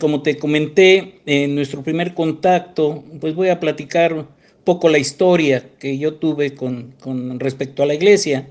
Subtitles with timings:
[0.00, 4.26] Como te comenté en nuestro primer contacto, pues voy a platicar un
[4.64, 8.48] poco la historia que yo tuve con, con respecto a la iglesia.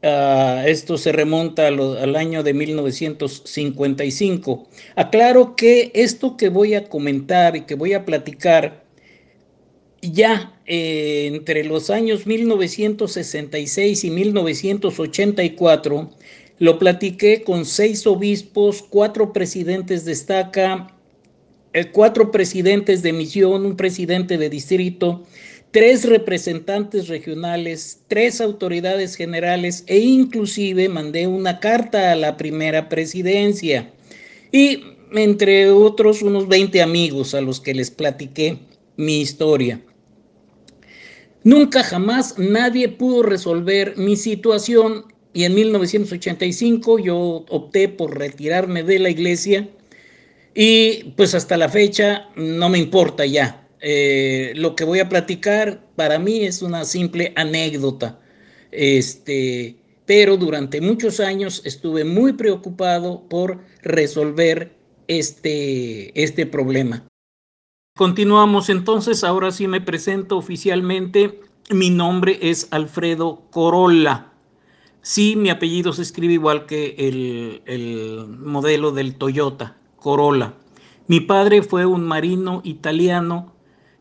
[0.00, 4.68] Uh, esto se remonta al año de 1955.
[4.94, 8.84] Aclaro que esto que voy a comentar y que voy a platicar
[10.00, 16.10] ya eh, entre los años 1966 y 1984
[16.58, 20.94] lo platiqué con seis obispos, cuatro presidentes de estaca,
[21.72, 25.24] eh, cuatro presidentes de misión, un presidente de distrito,
[25.70, 33.92] tres representantes regionales, tres autoridades generales e inclusive mandé una carta a la primera presidencia
[34.50, 34.82] y
[35.12, 38.58] entre otros unos 20 amigos a los que les platiqué
[38.96, 39.80] mi historia.
[41.44, 45.04] Nunca jamás nadie pudo resolver mi situación
[45.38, 47.16] y en 1985 yo
[47.48, 49.68] opté por retirarme de la iglesia
[50.52, 53.68] y pues hasta la fecha no me importa ya.
[53.80, 58.18] Eh, lo que voy a platicar para mí es una simple anécdota.
[58.72, 64.74] Este, pero durante muchos años estuve muy preocupado por resolver
[65.06, 67.06] este, este problema.
[67.96, 71.38] Continuamos entonces, ahora sí me presento oficialmente.
[71.70, 74.27] Mi nombre es Alfredo Corolla.
[75.08, 80.52] Sí, mi apellido se escribe igual que el, modelo del Toyota, Corolla.
[81.06, 83.54] Mi padre fue un marino italiano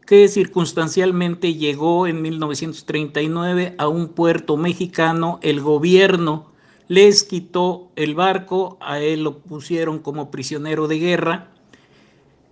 [0.05, 5.39] que circunstancialmente llegó en 1939 a un puerto mexicano.
[5.43, 6.51] El gobierno
[6.89, 11.53] les quitó el barco, a él lo pusieron como prisionero de guerra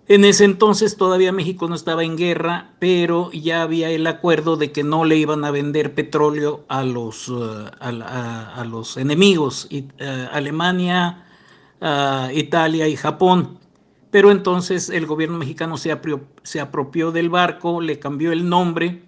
[0.08, 4.70] en ese entonces todavía México no estaba en guerra, pero ya había el acuerdo de
[4.70, 11.26] que no le iban a vender petróleo a los, uh, a, los enemigos, uh, Alemania,
[11.80, 13.58] uh, Italia y Japón.
[14.12, 15.90] Pero entonces el gobierno mexicano se,
[16.60, 19.02] apropió del barco, le cambió el nombre.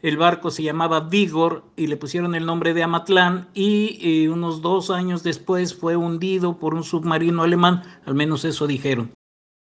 [0.00, 4.62] El barco se llamaba Vigor y le pusieron el nombre de Amatlán y eh, unos
[4.62, 9.12] dos años después fue hundido por un submarino alemán, al menos eso dijeron.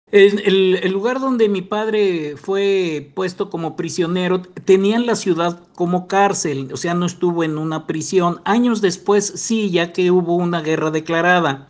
[0.10, 0.40] El,
[0.82, 6.78] el, lugar donde mi padre fue puesto como prisionero tenían la ciudad como cárcel, o
[6.78, 8.40] sea, no estuvo en una prisión.
[8.46, 11.70] Años después sí, ya que hubo una guerra declarada,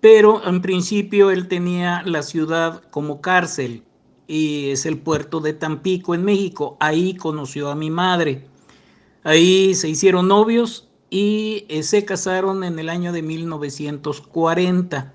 [0.00, 3.82] pero en principio él tenía la ciudad como cárcel
[4.28, 6.76] y es el puerto de Tampico en México.
[6.78, 8.46] Ahí conoció a mi madre.
[9.24, 15.14] Ahí se hicieron novios y eh, se casaron en el año de 1940.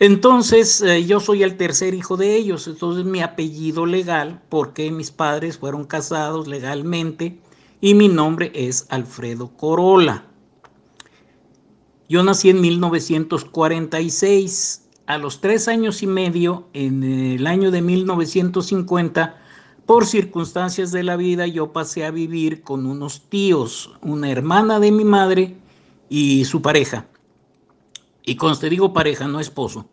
[0.00, 5.10] Entonces, eh, yo soy el tercer hijo de ellos, entonces mi apellido legal, porque mis
[5.10, 7.38] padres fueron casados legalmente,
[7.82, 10.24] y mi nombre es Alfredo Corolla.
[12.08, 14.86] Yo nací en 1946.
[15.04, 19.36] A los tres años y medio, en el año de 1950,
[19.84, 24.92] por circunstancias de la vida, yo pasé a vivir con unos tíos, una hermana de
[24.92, 25.58] mi madre
[26.08, 27.09] y su pareja.
[28.22, 29.88] Y conste, digo pareja, no esposo.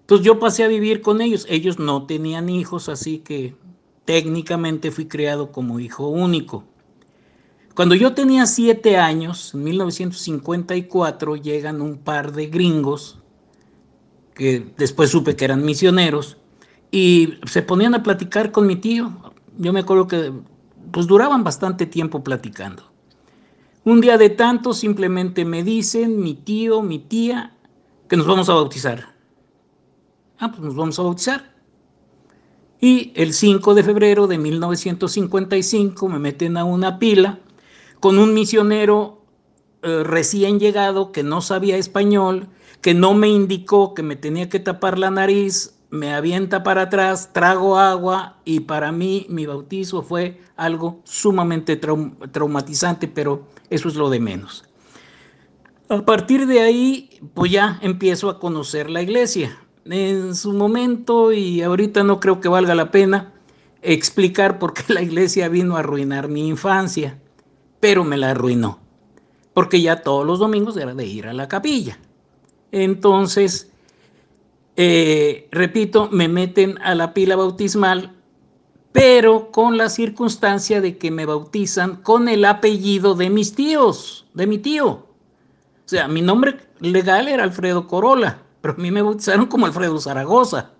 [0.00, 1.46] Entonces yo pasé a vivir con ellos.
[1.48, 3.56] Ellos no tenían hijos, así que
[4.04, 6.64] técnicamente fui criado como hijo único.
[7.74, 13.18] Cuando yo tenía siete años, en 1954, llegan un par de gringos,
[14.34, 16.36] que después supe que eran misioneros,
[16.90, 19.32] y se ponían a platicar con mi tío.
[19.56, 20.32] Yo me acuerdo que
[20.90, 22.91] pues duraban bastante tiempo platicando.
[23.84, 27.56] Un día de tanto simplemente me dicen mi tío, mi tía,
[28.08, 29.12] que nos vamos a bautizar.
[30.38, 31.52] Ah, pues nos vamos a bautizar.
[32.80, 37.40] Y el 5 de febrero de 1955 me meten a una pila
[37.98, 39.22] con un misionero
[39.82, 42.48] eh, recién llegado que no sabía español,
[42.80, 47.30] que no me indicó que me tenía que tapar la nariz, me avienta para atrás,
[47.32, 54.10] trago agua y para mí mi bautizo fue algo sumamente traumatizante, pero eso es lo
[54.10, 54.64] de menos.
[55.88, 59.58] A partir de ahí, pues ya empiezo a conocer la iglesia.
[59.84, 63.32] En su momento, y ahorita no creo que valga la pena
[63.82, 67.18] explicar por qué la iglesia vino a arruinar mi infancia,
[67.80, 68.78] pero me la arruinó,
[69.54, 71.98] porque ya todos los domingos era de ir a la capilla.
[72.70, 73.70] Entonces,
[74.76, 78.16] eh, repito, me meten a la pila bautismal
[78.92, 84.46] pero con la circunstancia de que me bautizan con el apellido de mis tíos, de
[84.46, 84.88] mi tío.
[84.88, 85.08] O
[85.86, 90.70] sea, mi nombre legal era Alfredo Corolla, pero a mí me bautizaron como Alfredo Zaragoza.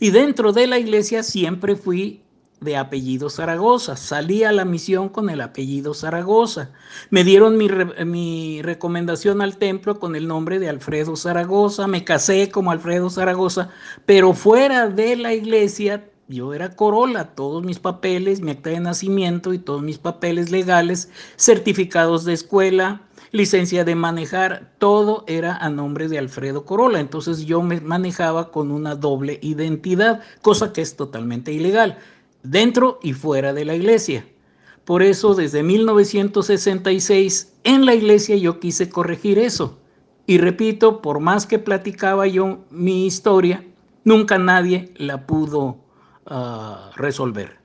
[0.00, 2.22] Y dentro de la iglesia siempre fui
[2.60, 3.96] de apellido Zaragoza.
[3.96, 6.70] Salí a la misión con el apellido Zaragoza.
[7.10, 7.68] Me dieron mi,
[8.04, 11.86] mi, recomendación al templo con el nombre de Alfredo Zaragoza.
[11.86, 13.70] Me casé como Alfredo Zaragoza,
[14.04, 19.52] pero fuera de la iglesia yo era Corolla, todos mis papeles, mi acta de nacimiento
[19.52, 26.08] y todos mis papeles legales, certificados de escuela, licencia de manejar, todo era a nombre
[26.08, 27.00] de Alfredo Corolla.
[27.00, 31.98] Entonces yo me manejaba con una doble identidad, cosa que es totalmente ilegal
[32.42, 34.26] dentro y fuera de la iglesia.
[34.84, 39.78] Por eso desde 1966 en la iglesia yo quise corregir eso.
[40.26, 43.64] Y repito, por más que platicaba yo mi historia,
[44.04, 45.85] nunca nadie la pudo
[46.96, 47.58] resolver.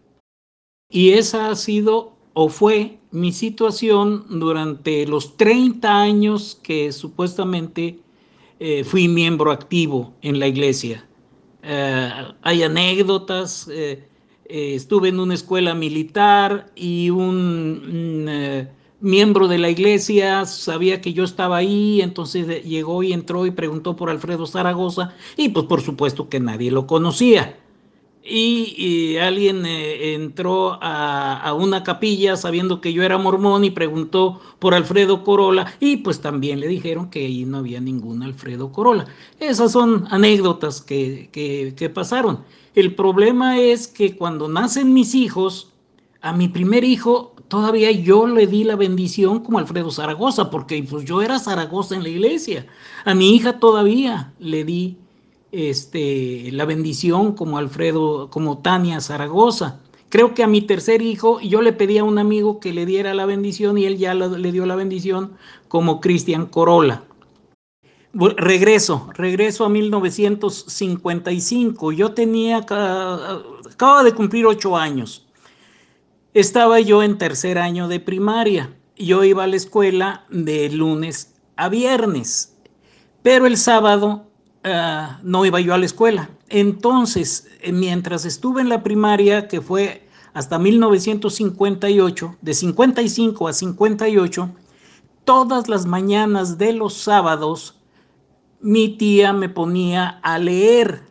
[0.90, 8.00] Y esa ha sido o fue mi situación durante los 30 años que supuestamente
[8.60, 11.06] eh, fui miembro activo en la iglesia.
[11.64, 14.08] Uh, hay anécdotas, eh,
[14.46, 18.68] eh, estuve en una escuela militar y un eh,
[19.00, 23.96] miembro de la iglesia sabía que yo estaba ahí, entonces llegó y entró y preguntó
[23.96, 27.61] por Alfredo Zaragoza y pues por supuesto que nadie lo conocía
[28.24, 34.74] y, alguien eh, entró a, una capilla sabiendo que yo era mormón y preguntó por
[34.74, 39.06] Alfredo Corola y pues también le dijeron que ahí no había ningún Alfredo Corola.
[39.40, 42.44] Esas son anécdotas que, que pasaron.
[42.76, 45.72] El problema es que cuando nacen mis hijos,
[46.22, 51.04] a mi primer hijo todavía yo le di la bendición como Alfredo Zaragoza, porque pues
[51.04, 52.66] yo era Zaragoza en la iglesia.
[53.04, 54.98] A mi hija todavía le di
[55.52, 59.80] este, la bendición como Alfredo, como Tania Zaragoza.
[60.10, 63.14] Creo que a mi tercer hijo yo le pedí a un amigo que le diera
[63.14, 65.34] la bendición y él ya le dio la bendición
[65.68, 67.04] como Cristian Corolla.
[68.14, 71.94] Regreso, regreso a 1955.
[71.94, 75.26] Yo tenía, acaba de cumplir ocho años.
[76.34, 78.76] Estaba yo en tercer año de primaria.
[78.98, 82.58] Yo iba a la escuela de lunes a viernes,
[83.24, 84.26] pero el sábado
[84.64, 86.30] Ah, no iba yo a la escuela.
[86.50, 94.50] Entonces, eh, mientras estuve en la primaria, que fue hasta 1958, de 55 a 58,
[95.26, 97.80] todas las mañanas de los sábados,
[98.60, 101.04] mi tía me ponía a leer.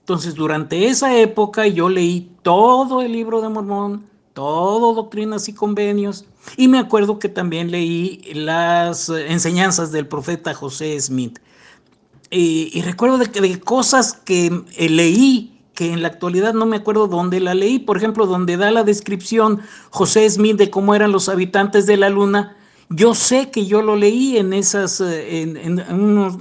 [0.00, 6.24] Entonces, durante esa época yo leí todo el libro de Mormón, todo Doctrinas y Convenios,
[6.56, 11.38] y me acuerdo que también leí las enseñanzas del profeta José Smith
[12.30, 17.38] y recuerdo de, cosas que eh, leí que en la actualidad no me acuerdo dónde
[17.38, 19.60] la leí, por ejemplo, donde da la descripción
[19.90, 22.56] José Smith de cómo eran los habitantes de la luna.
[22.90, 25.78] Yo sé que yo lo leí en esas, eh, en,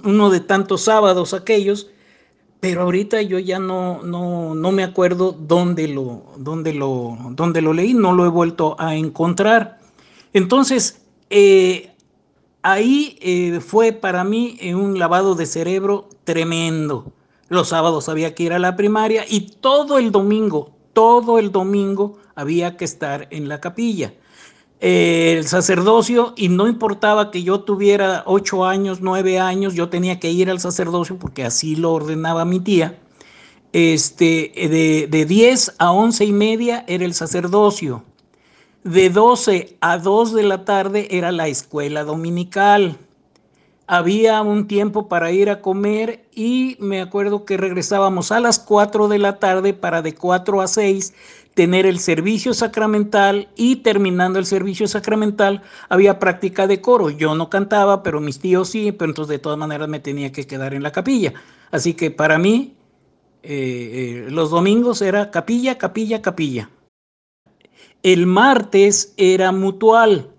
[0.03, 1.87] uno, de tantos sábados aquellos,
[2.59, 7.73] pero ahorita yo ya no, no, no me acuerdo dónde lo, dónde, lo, dónde lo
[7.73, 9.77] leí, no lo he vuelto a encontrar.
[10.33, 11.95] Entonces, eh,
[12.71, 17.13] ahí eh, fue para mí eh, un lavado de cerebro tremendo.
[17.49, 22.17] Los sábados había que ir a la primaria y todo el domingo, todo el domingo
[22.35, 24.13] había que estar en la capilla.
[24.79, 30.29] el sacerdocio, y no importaba que yo tuviera ocho años, nueve años, yo tenía que
[30.31, 32.99] ir al sacerdocio porque así lo ordenaba mi tía.
[33.73, 38.03] Este, de, de 10 a once y media era el sacerdocio
[38.87, 42.95] de 12 a 2 de la tarde era la escuela dominical.
[43.85, 49.09] Había un tiempo para ir a comer y me acuerdo que regresábamos a las 4
[49.09, 51.13] de la tarde para de 4 a 6
[51.53, 57.09] tener el servicio sacramental y terminando el servicio sacramental había práctica de coro.
[57.09, 60.47] Yo no cantaba, pero mis tíos sí, pero entonces de todas maneras me tenía que
[60.47, 61.33] quedar en la capilla.
[61.71, 62.77] Así que para mí
[63.43, 66.69] eh, eh, los domingos era capilla, capilla, capilla.
[68.03, 70.29] El martes era mutual,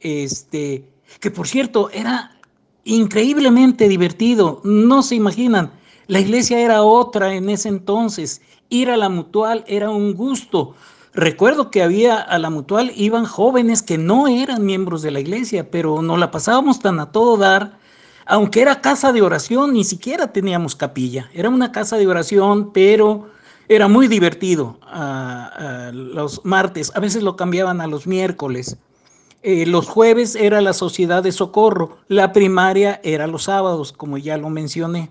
[0.00, 0.84] este,
[1.20, 2.38] que por cierto era
[2.84, 4.60] increíblemente divertido.
[4.64, 5.72] No se imaginan,
[6.08, 8.40] la iglesia era otra en ese entonces.
[8.70, 10.74] Ir a la mutual era un gusto.
[11.12, 15.70] Recuerdo que había a la mutual iban jóvenes que no eran miembros de la iglesia,
[15.70, 17.78] pero nos la pasábamos tan a todo dar.
[18.24, 21.28] Aunque era casa de oración, ni siquiera teníamos capilla.
[21.34, 23.28] Era una casa de oración, pero
[23.68, 24.78] era muy divertido
[25.92, 28.76] los martes, a veces lo cambiaban a los miércoles.
[29.42, 34.36] Eh, los jueves era la sociedad de socorro, la primaria era los sábados, como ya
[34.36, 35.10] lo mencioné.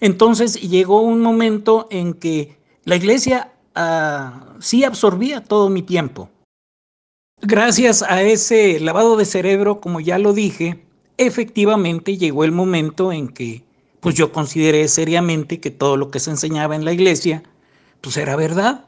[0.00, 6.28] Entonces llegó un momento en que la iglesia ah, sí absorbía todo mi tiempo.
[7.40, 10.84] Gracias a ese lavado de cerebro, como ya lo dije,
[11.16, 13.64] efectivamente llegó el momento en que
[14.00, 17.42] pues yo consideré seriamente que todo lo que se enseñaba en la iglesia
[18.06, 18.84] pues era verdad.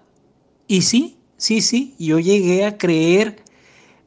[0.68, 3.42] Y sí, sí, sí, yo llegué a creer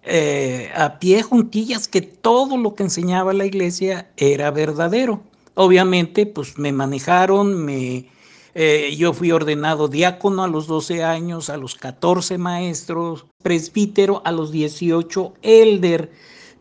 [0.03, 5.22] eh, a pie juntillas que todo lo que enseñaba la iglesia era verdadero.
[5.56, 8.08] Obviamente, pues me manejaron, me,
[8.56, 14.32] eh, yo fui ordenado diácono a los 12 años, a los 14 maestros, presbítero a
[14.32, 16.10] los 18, elder.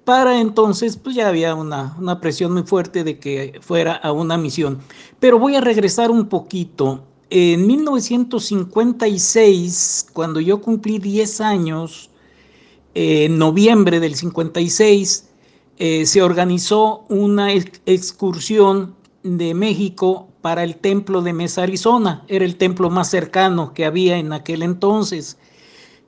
[0.04, 4.37] Para entonces, pues ya había una, una presión muy fuerte de que fuera a una
[4.37, 4.80] misión.
[5.21, 7.04] Pero voy a regresar un poquito.
[7.30, 12.10] En 1956, cuando yo cumplí 10 años,
[12.94, 15.28] en noviembre del 56,
[15.78, 22.25] eh, se organizó una excursión de México para el templo de Mesa, Arizona.
[22.28, 25.38] Era el templo más cercano que había en aquel entonces.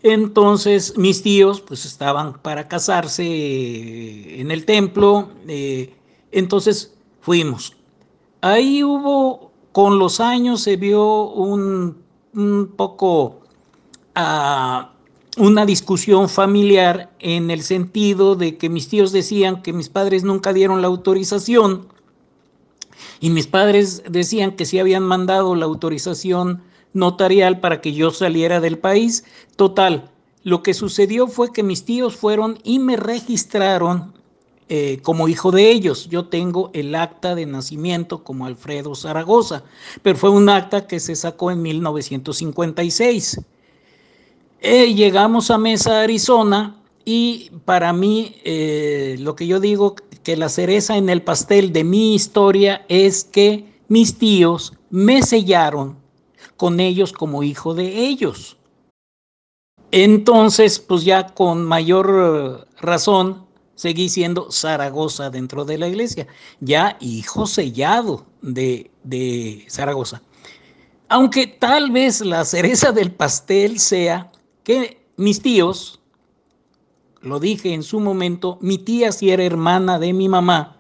[0.03, 5.31] Entonces mis tíos pues estaban para casarse eh, en el templo.
[5.47, 5.95] Eh,
[6.33, 7.77] entonces fuimos.
[8.41, 11.97] Ahí hubo, con los años se vio un,
[12.77, 13.41] poco
[14.15, 14.93] ah,
[15.39, 20.53] una discusión familiar en el sentido de que mis tíos decían que mis padres nunca
[20.53, 21.89] dieron la autorización
[23.21, 26.63] y mis padres decían que sí habían mandado la autorización
[26.93, 29.25] notarial para que yo saliera del país.
[29.57, 30.11] Total,
[30.45, 34.13] lo que sucedió fue que mis tíos fueron y me registraron
[34.75, 36.09] eh, como hijo de ellos.
[36.09, 39.65] Yo tengo el acta de nacimiento como Alfredo Zaragoza,
[40.01, 43.39] pero fue un acta que se sacó en 1956.
[44.63, 50.49] Eh, llegamos a Mesa, Arizona, y para mí, eh, lo que yo digo que la
[50.49, 55.99] cereza en el pastel de mi historia es que mis tíos me sellaron
[56.57, 58.57] con ellos como hijo de ellos.
[59.91, 66.27] Entonces, pues ya con mayor razón, seguí siendo Zaragoza dentro de la iglesia,
[66.61, 70.23] ya hijo sellado de, de Zaragoza.
[71.09, 74.31] Aunque tal vez la cereza del pastel sea
[74.65, 76.01] que mis tíos,
[77.21, 80.77] lo dije en su momento, mi tía sí era hermana de mi mamá.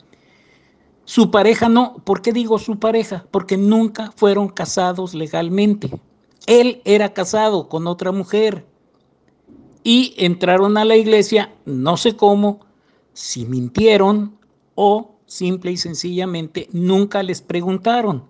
[1.04, 3.26] Su pareja no, ¿por qué digo su pareja?
[3.30, 5.90] Porque nunca fueron casados legalmente.
[6.46, 8.66] Él era casado con otra mujer
[9.84, 12.61] y entraron a la iglesia, no sé cómo,
[13.12, 14.38] si mintieron
[14.75, 18.25] o simple y sencillamente nunca les preguntaron.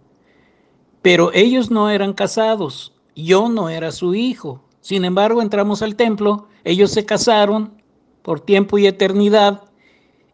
[1.03, 4.63] Pero ellos no eran casados, yo no era su hijo.
[4.81, 7.83] Sin embargo, entramos al templo, ellos se casaron,
[8.23, 9.65] por tiempo y eternidad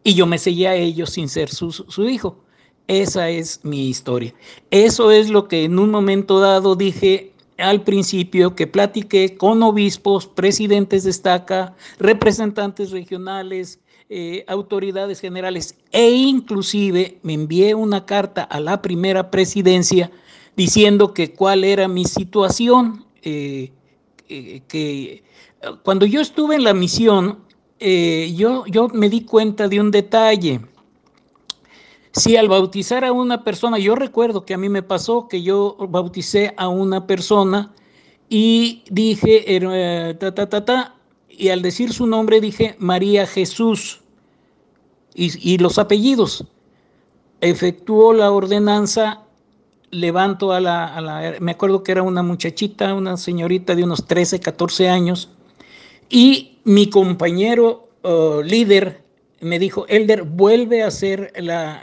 [0.03, 2.37] y yo me sellé a ellos sin ser su, hijo.
[2.87, 4.33] Esa es mi historia.
[4.71, 10.27] Eso es lo que en un momento dado dije al principio, que platiqué con obispos,
[10.27, 13.79] presidentes de estaca, representantes regionales,
[14.11, 20.09] eh, autoridades generales e inclusive me envié una carta a la primera presidencia
[20.55, 23.71] diciendo que cuál era mi situación, eh,
[24.27, 25.21] eh, que
[25.83, 27.43] cuando yo estuve en la misión,
[27.79, 30.61] yo, yo me di cuenta de un detalle.
[32.11, 35.77] Si al bautizar a una persona, yo recuerdo que a mí me pasó que yo
[35.87, 37.75] bauticé a una persona
[38.27, 39.45] y dije,
[40.19, 40.98] ta, ta, ta, ta,
[41.39, 44.01] y al decir su nombre dije María Jesús
[45.15, 46.45] y, los apellidos.
[47.41, 49.23] Efectuó la ordenanza,
[49.89, 54.87] levanto a la, me acuerdo que era una muchachita, una señorita de unos 13, 14
[54.89, 55.29] años,
[56.09, 59.03] y mi compañero uh, líder
[59.41, 61.81] me dijo, Elder, vuelve a hacer la,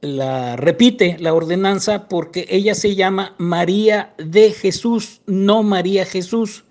[0.00, 6.64] la, repite la ordenanza porque ella se llama María de Jesús, no María Jesús.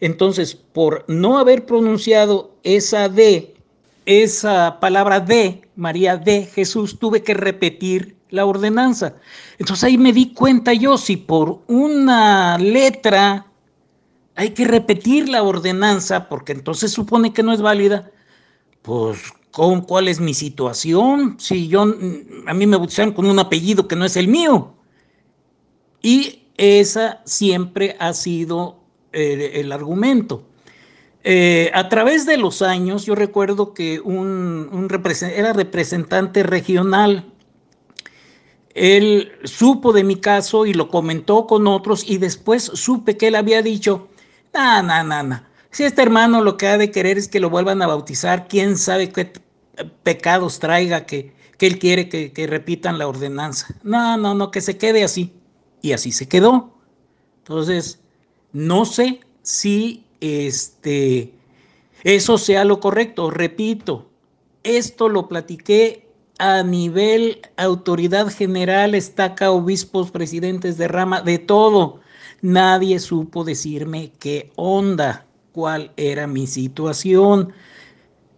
[0.00, 3.54] Entonces, por no haber pronunciado esa D,
[4.04, 9.14] esa palabra de, María de Jesús, tuve que repetir la ordenanza.
[9.58, 13.46] Entonces ahí me di cuenta yo, si por una letra
[14.34, 18.10] hay que repetir la ordenanza porque entonces supone que no es válida.
[18.82, 19.18] Pues,
[19.50, 21.36] ¿con cuál es mi situación?
[21.40, 24.74] Si yo, a mí me bautizaron con un apellido que no es el mío.
[26.02, 28.85] Y esa siempre ha sido
[29.16, 30.46] el argumento.
[31.28, 34.88] Eh, a través de los años, yo recuerdo que un, un
[35.34, 37.32] era representante regional.
[38.74, 43.34] Él supo de mi caso y lo comentó con otros y después supe que él
[43.34, 44.08] había dicho,
[44.54, 45.42] no, no, no, no.
[45.70, 48.78] Si este hermano lo que ha de querer es que lo vuelvan a bautizar, quién
[48.78, 49.32] sabe qué
[50.04, 53.74] pecados traiga que, que él quiere que, que repitan la ordenanza.
[53.82, 55.34] No, no, no, que se quede así.
[55.82, 56.78] Y así se quedó.
[57.38, 57.98] Entonces,
[58.52, 61.32] no sé si este,
[62.02, 63.30] eso sea lo correcto.
[63.30, 64.06] Repito,
[64.62, 66.06] esto lo platiqué
[66.38, 72.00] a nivel autoridad general, estaca, obispos, presidentes de rama, de todo.
[72.42, 77.52] Nadie supo decirme qué onda, cuál era mi situación.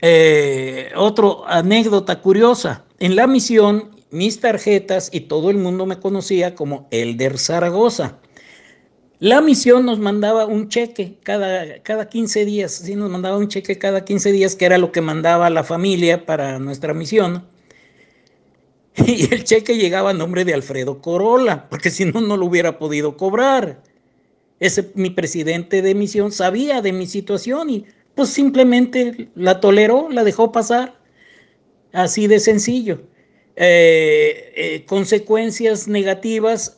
[0.00, 6.54] Eh, otro anécdota curiosa, en la misión, mis tarjetas y todo el mundo me conocía
[6.54, 8.18] como Elder Zaragoza.
[9.20, 13.76] La misión nos mandaba un cheque cada, cada 15 días, sí, nos mandaba un cheque
[13.76, 17.44] cada 15 días, que era lo que mandaba la familia para nuestra misión.
[19.06, 22.78] Y el cheque llegaba a nombre de Alfredo Corolla, porque si no, no lo hubiera
[22.78, 23.82] podido cobrar.
[24.60, 30.24] Ese, mi presidente de misión sabía de mi situación y pues simplemente la toleró, la
[30.24, 30.96] dejó pasar.
[31.92, 33.02] Así de sencillo.
[33.60, 36.76] Eh, eh, consecuencias negativas,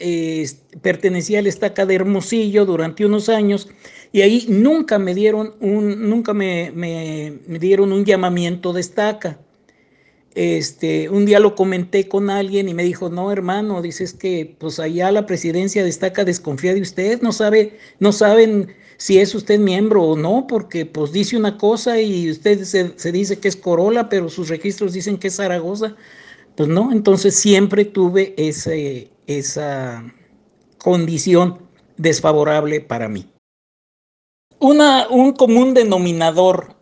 [0.80, 3.68] pertenecía al estaca de Hermosillo durante unos años
[4.12, 9.38] y ahí nunca me dieron un, nunca me, me, dieron un llamamiento de estaca.
[10.34, 14.80] Este, un día lo comenté con alguien y me dijo, no hermano, dices que pues
[14.80, 19.58] allá la presidencia de estaca desconfía de usted, no sabe, no saben si es usted
[19.58, 23.56] miembro o no, porque pues dice una cosa y usted se, se dice que es
[23.56, 25.96] Corolla, pero sus registros dicen que es Zaragoza.
[26.56, 30.04] Pues no, entonces siempre tuve ese, esa
[30.78, 31.58] condición
[31.96, 33.26] desfavorable para mí.
[34.58, 36.76] Una, un común denominador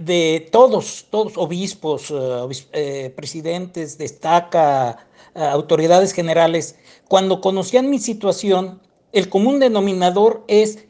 [0.00, 8.80] de todos, todos obispos, uh, eh, presidentes, destaca, uh, autoridades generales, cuando conocían mi situación,
[9.12, 10.86] el común denominador es,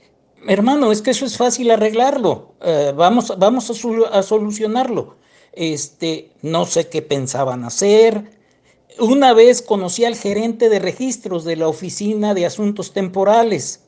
[0.47, 2.55] hermano, es que eso es fácil arreglarlo,
[2.97, 5.17] vamos, vamos a, solucionarlo
[5.57, 8.31] este, no sé qué pensaban hacer.
[8.99, 13.81] Una vez conocí al gerente de registros de la Oficina de Asuntos Temporales.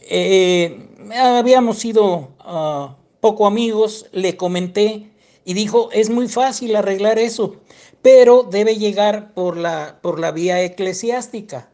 [0.00, 5.10] Eh, habíamos sido uh, poco amigos, le comenté
[5.44, 7.56] y dijo, es muy fácil arreglar eso,
[8.02, 11.70] pero debe llegar por la, por la vía eclesiástica.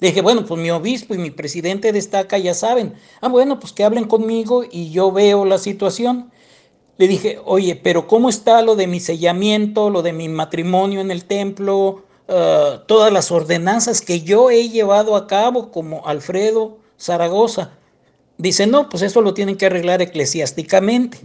[0.00, 2.94] dije, bueno, pues mi obispo y mi presidente destaca, ya saben.
[3.20, 6.32] Ah, bueno, pues que hablen conmigo y yo veo la situación.
[7.02, 11.10] Le dije, oye, pero ¿cómo está lo de mi sellamiento, lo de mi matrimonio en
[11.10, 17.72] el templo, uh, todas las ordenanzas que yo he llevado a cabo como Alfredo Zaragoza?
[18.38, 21.18] Dice, no, pues eso lo tienen que arreglar eclesiásticamente.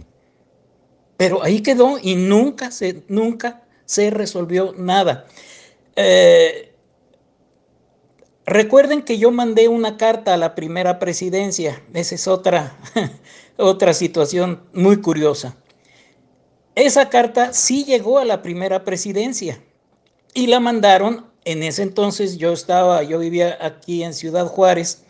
[1.16, 5.26] Pero ahí quedó y nunca se, nunca se resolvió nada.
[5.94, 6.74] Eh,
[8.46, 11.80] recuerden que yo mandé una carta a la primera presidencia.
[11.94, 12.76] Esa es otra,
[13.56, 15.56] otra situación muy curiosa.
[16.78, 19.60] Esa carta sí llegó a la primera presidencia
[20.32, 21.26] y la mandaron.
[21.44, 25.02] En ese entonces yo estaba, yo vivía aquí en Ciudad Juárez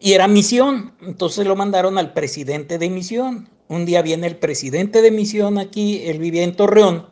[0.00, 0.94] y era misión.
[1.00, 3.48] Entonces lo mandaron al presidente de misión.
[3.68, 7.06] Un día viene el presidente de misión aquí, él vivía en Torreón,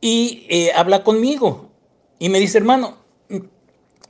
[0.00, 1.70] y eh, habla conmigo
[2.18, 2.96] y me dice, hermano,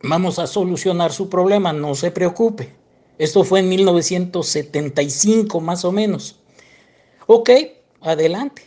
[0.03, 2.73] vamos a solucionar su problema, no se preocupe.
[3.19, 6.41] Esto fue en 1975 más o menos.
[7.27, 7.51] Ok,
[8.05, 8.63] adelante.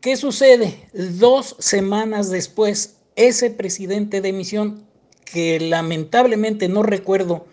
[0.00, 0.88] ¿Qué sucede?
[0.92, 4.86] Dos semanas después, ese presidente de misión,
[5.24, 7.46] que lamentablemente no recuerdo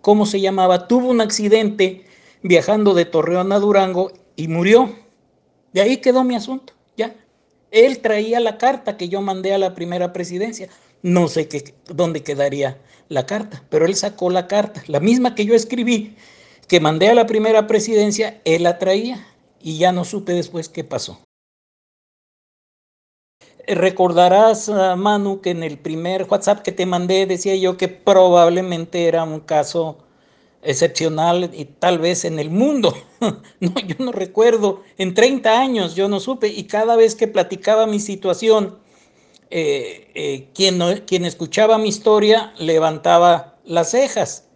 [0.00, 2.06] cómo se llamaba, tuvo un accidente
[2.42, 4.94] viajando de Torreón a Durango y murió.
[5.72, 7.14] De ahí quedó mi asunto, ya.
[7.70, 10.68] Él traía la carta que yo mandé a la primera presidencia.
[11.02, 15.44] No sé qué, dónde quedaría la carta, pero él sacó la carta, la misma que
[15.44, 16.16] yo escribí,
[16.66, 19.26] que mandé a la primera presidencia, él la traía
[19.60, 21.20] y ya no supe después qué pasó.
[23.66, 29.06] Recordarás, ah, Manu, que en el primer WhatsApp que te mandé decía yo que probablemente
[29.06, 29.98] era un caso
[30.62, 32.94] excepcional y tal vez en el mundo.
[33.60, 34.82] no, yo no recuerdo.
[34.98, 38.78] En 30 años yo no supe y cada vez que platicaba mi situación,
[39.50, 44.48] eh, eh, quien, quien escuchaba mi historia levantaba las cejas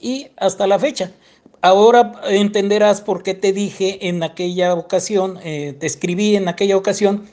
[0.00, 1.12] y hasta la fecha.
[1.60, 7.28] Ahora entenderás por qué te dije en aquella ocasión, eh, te escribí en aquella ocasión,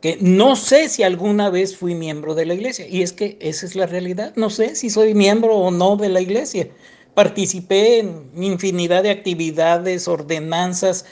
[0.00, 2.88] que no sé si alguna vez fui miembro de la iglesia.
[2.88, 4.32] Y es que esa es la realidad.
[4.36, 6.68] No sé si soy miembro o no de la iglesia.
[7.12, 11.04] Participé en infinidad de actividades, ordenanzas.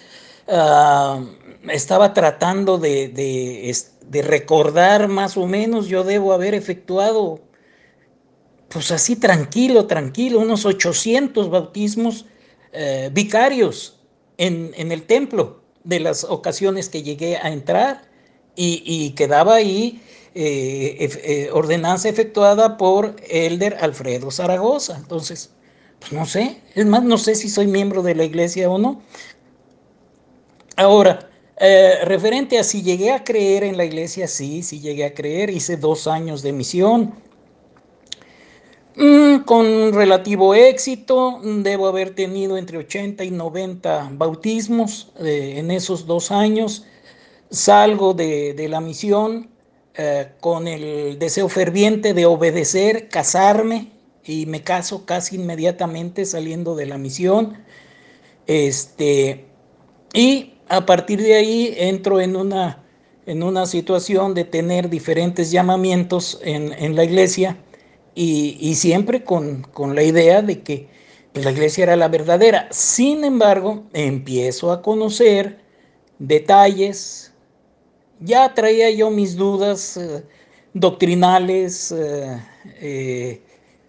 [0.47, 1.27] Uh,
[1.71, 5.89] estaba tratando de, de, de, recordar más o menos.
[5.89, 7.41] Yo debo haber efectuado,
[8.71, 12.25] pues así tranquilo, tranquilo, unos 800 bautismos
[12.75, 14.01] uh, vicarios
[14.37, 18.03] en, en el templo de las ocasiones que llegué a entrar
[18.61, 20.03] y, quedaba ahí
[20.35, 24.97] eh, eh, ordenanza efectuada por Elder Alfredo Zaragoza.
[24.97, 25.51] Entonces,
[26.01, 29.03] pues no sé, es más, no sé si soy miembro de la iglesia o no.
[30.77, 31.29] Ahora,
[31.61, 35.51] Eh, referente a si llegué a creer en la iglesia, sí, sí llegué a creer.
[35.51, 37.15] Hice dos años de misión.
[39.01, 46.05] Mm, con relativo éxito, debo haber tenido entre 80 y 90 bautismos eh, en esos
[46.05, 46.85] dos años.
[47.49, 49.51] Salgo de, de la misión
[49.95, 53.93] eh, con el deseo ferviente de obedecer, casarme,
[54.25, 57.57] y me caso casi inmediatamente saliendo de la misión.
[58.49, 59.45] Este,
[60.13, 62.83] y a partir de ahí entro en una,
[63.27, 67.59] en una situación de tener diferentes llamamientos en, en la iglesia
[68.21, 70.89] y, siempre con, con, la idea de que
[71.35, 72.67] la iglesia era la verdadera.
[72.73, 75.61] Sin embargo, empiezo a conocer
[76.19, 77.33] detalles,
[78.19, 80.25] ya traía yo mis dudas eh,
[80.75, 82.43] doctrinales eh,
[82.81, 83.41] eh,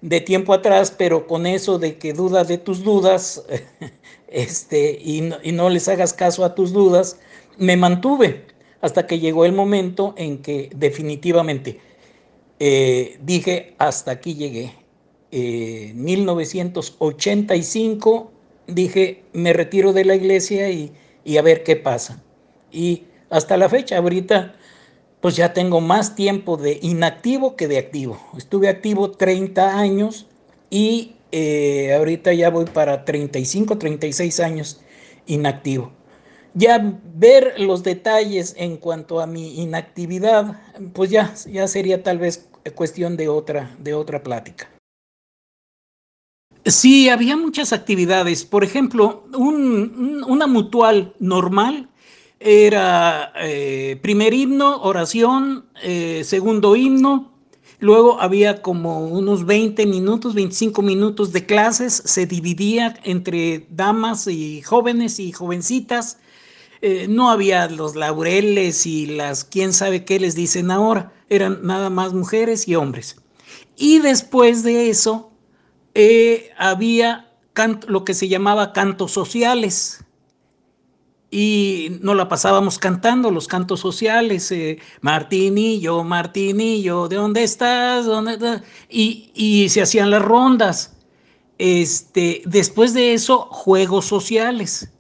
[0.01, 3.43] de tiempo atrás, pero con eso de que duda de tus dudas
[4.27, 7.17] este, y, y no les hagas caso a tus dudas,
[7.57, 8.45] me mantuve
[8.81, 11.88] hasta que llegó el momento en que definitivamente
[12.59, 14.73] dije, hasta aquí llegué.
[15.31, 18.31] En 1985
[18.67, 20.91] dije, me retiro de la iglesia y,
[21.23, 22.21] y a ver qué pasa.
[22.71, 23.97] Y hasta la fecha.
[23.97, 24.55] Ahorita
[25.21, 28.19] pues ya tengo más tiempo de inactivo que de activo.
[28.37, 30.27] Estuve activo 30 años
[30.69, 34.81] y eh, ahorita ya voy para 35, 36 años
[35.27, 35.91] inactivo.
[36.53, 40.59] Ya ver los detalles en cuanto a mi inactividad,
[40.93, 44.69] pues ya, ya sería tal vez cuestión de otra, de otra plática.
[46.65, 48.43] Sí, había muchas actividades.
[48.45, 51.89] Por ejemplo, un, una mutual normal
[52.39, 57.33] era eh, primer himno, oración, eh, segundo himno,
[57.79, 64.61] luego había como unos 20 minutos, 25 minutos de clases, se dividía entre damas y
[64.61, 66.17] jóvenes y jovencitas,
[66.81, 71.89] eh, no había los laureles y las quién sabe qué les dicen ahora, eran nada
[71.89, 73.21] más mujeres y hombres.
[73.75, 75.31] Y después de eso
[76.57, 77.25] había
[77.87, 80.05] lo que se llamaba cantos sociales,
[81.31, 88.05] y nos la pasábamos cantando los cantos sociales, eh, Martinillo, Martinillo, ¿de dónde estás?
[88.05, 90.97] ¿Dónde Y, y, se hacían las rondas.
[91.59, 94.91] Este, después de eso, juegos sociales.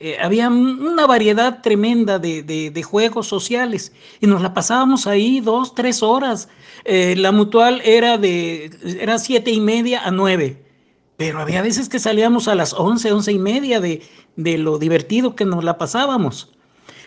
[0.00, 5.74] Eh, había una variedad tremenda de, de, juegos sociales y nos la pasábamos ahí dos,
[5.74, 6.48] tres horas.
[6.84, 10.62] Eh, la mutual era de era siete y media a nueve
[11.18, 14.02] pero había veces que salíamos a las once, once y media de,
[14.36, 16.52] de lo divertido que nos la pasábamos.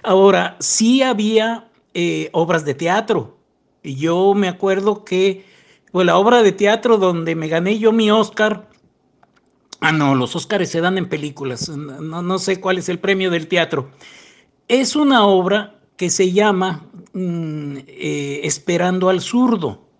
[0.03, 3.37] Ahora, sí había eh, obras de teatro.
[3.81, 5.45] Y yo me acuerdo que
[5.93, 8.67] pues, la obra de teatro donde me gané yo mi Oscar,
[9.81, 13.29] ah, no, los Oscars se dan en películas, no, no sé cuál es el premio
[13.29, 13.91] del teatro.
[14.67, 19.91] Es una obra que se llama mm, eh, Esperando al zurdo.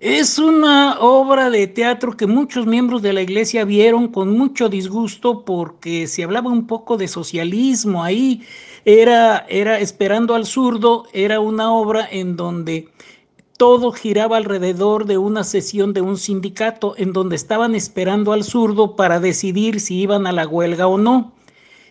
[0.00, 5.44] Es una obra de teatro que muchos miembros de la iglesia vieron con mucho disgusto
[5.44, 8.42] porque se hablaba un poco de socialismo ahí.
[8.84, 12.88] Era, era Esperando al zurdo, era una obra en donde
[13.60, 18.96] todo giraba alrededor de una sesión de un sindicato en donde estaban esperando al zurdo
[18.96, 21.34] para decidir si iban a la huelga o no.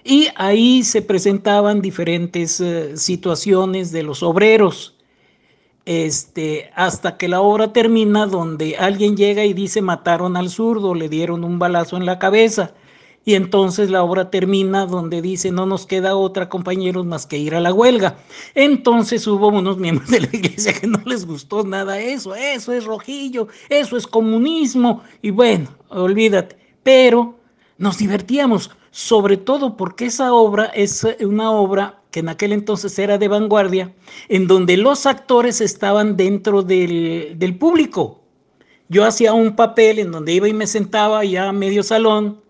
[0.04, 4.96] Y ahí se presentaban diferentes uh, situaciones de los obreros
[5.86, 11.08] este, hasta que la obra termina donde alguien llega y dice mataron al zurdo, le
[11.08, 12.74] dieron un balazo en la cabeza.
[13.26, 17.54] Y entonces la obra termina donde dice no nos queda otra compañeros más que ir
[17.54, 18.18] a la huelga.
[18.56, 22.86] Entonces hubo unos miembros de la iglesia que no les gustó nada eso, eso es
[22.86, 25.04] rojillo, eso es comunismo.
[25.22, 27.38] Y bueno, olvídate, pero
[27.78, 33.18] nos divertíamos, sobre todo porque esa obra es una obra que en aquel entonces era
[33.18, 33.94] de vanguardia,
[34.30, 38.22] en donde los actores estaban dentro del, del público.
[38.88, 42.42] Yo hacía un papel en donde iba y me sentaba ya medio salón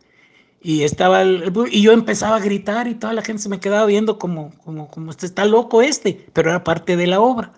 [0.62, 3.86] y estaba el, y yo empezaba a gritar y toda la gente se me quedaba
[3.86, 7.54] viendo como como como este está loco este, pero era parte de la obra.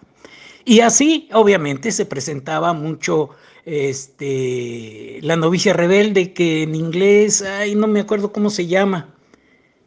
[0.65, 3.31] Y así, obviamente, se presentaba mucho
[3.65, 9.15] este la novicia rebelde que en inglés, ay, no me acuerdo cómo se llama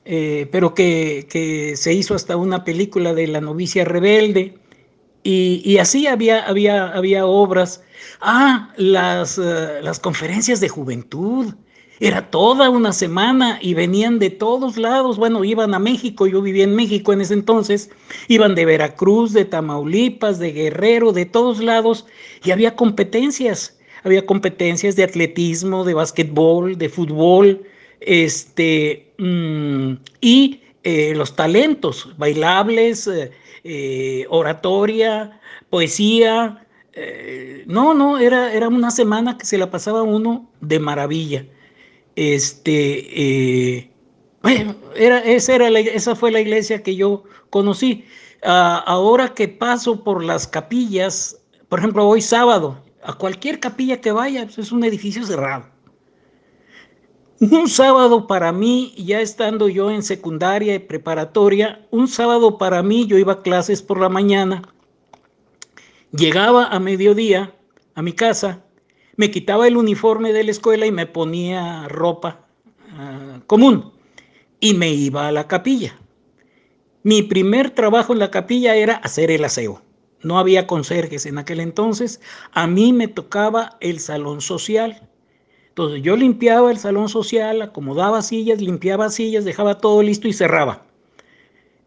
[0.05, 4.59] eh, pero que, que, se hizo hasta una película de La novicia rebelde.
[5.23, 7.83] Y, y así había, había, había obras.
[8.21, 11.55] Ah, las, uh, las conferencias de juventud.
[12.01, 15.17] Era toda una semana y venían de todos lados.
[15.17, 17.91] Bueno, iban a México, yo vivía en México en ese entonces.
[18.27, 22.07] Iban de Veracruz, de Tamaulipas, de Guerrero, de todos lados.
[22.45, 23.79] Y había competencias.
[24.03, 27.63] Había competencias de atletismo, de básquetbol, de fútbol,
[28.01, 33.09] este, mm, y eh, los talentos bailables,
[33.65, 36.61] eh, oratoria, poesía.
[37.67, 41.47] no, no, era, era una semana que se la pasaba uno de maravilla.
[42.17, 43.91] Este,
[44.43, 48.05] bueno, era, esa, esa fue la iglesia que yo conocí.
[48.43, 54.13] Ah, ahora que paso por las capillas, por ejemplo, hoy sábado, a cualquier capilla que
[54.13, 55.67] vaya, pues, es un edificio cerrado.
[57.41, 63.07] Un sábado para mí, ya estando yo en secundaria y preparatoria, un sábado para mí,
[63.07, 64.63] yo iba a clases por la mañana,
[66.13, 67.55] llegaba a mediodía
[67.95, 68.64] a mi casa,
[69.17, 72.47] me quitaba el uniforme de la escuela y me ponía ropa
[72.93, 73.93] ah, común
[74.61, 75.99] y me iba a la capilla.
[77.03, 79.83] Mi primer trabajo en la capilla era hacer el aseo.
[80.23, 82.21] No había conserjes en aquel entonces.
[82.53, 85.07] A mí me tocaba el salón social.
[85.69, 90.87] Entonces yo limpiaba el salón social, acomodaba sillas, limpiaba sillas, dejaba todo listo y cerraba.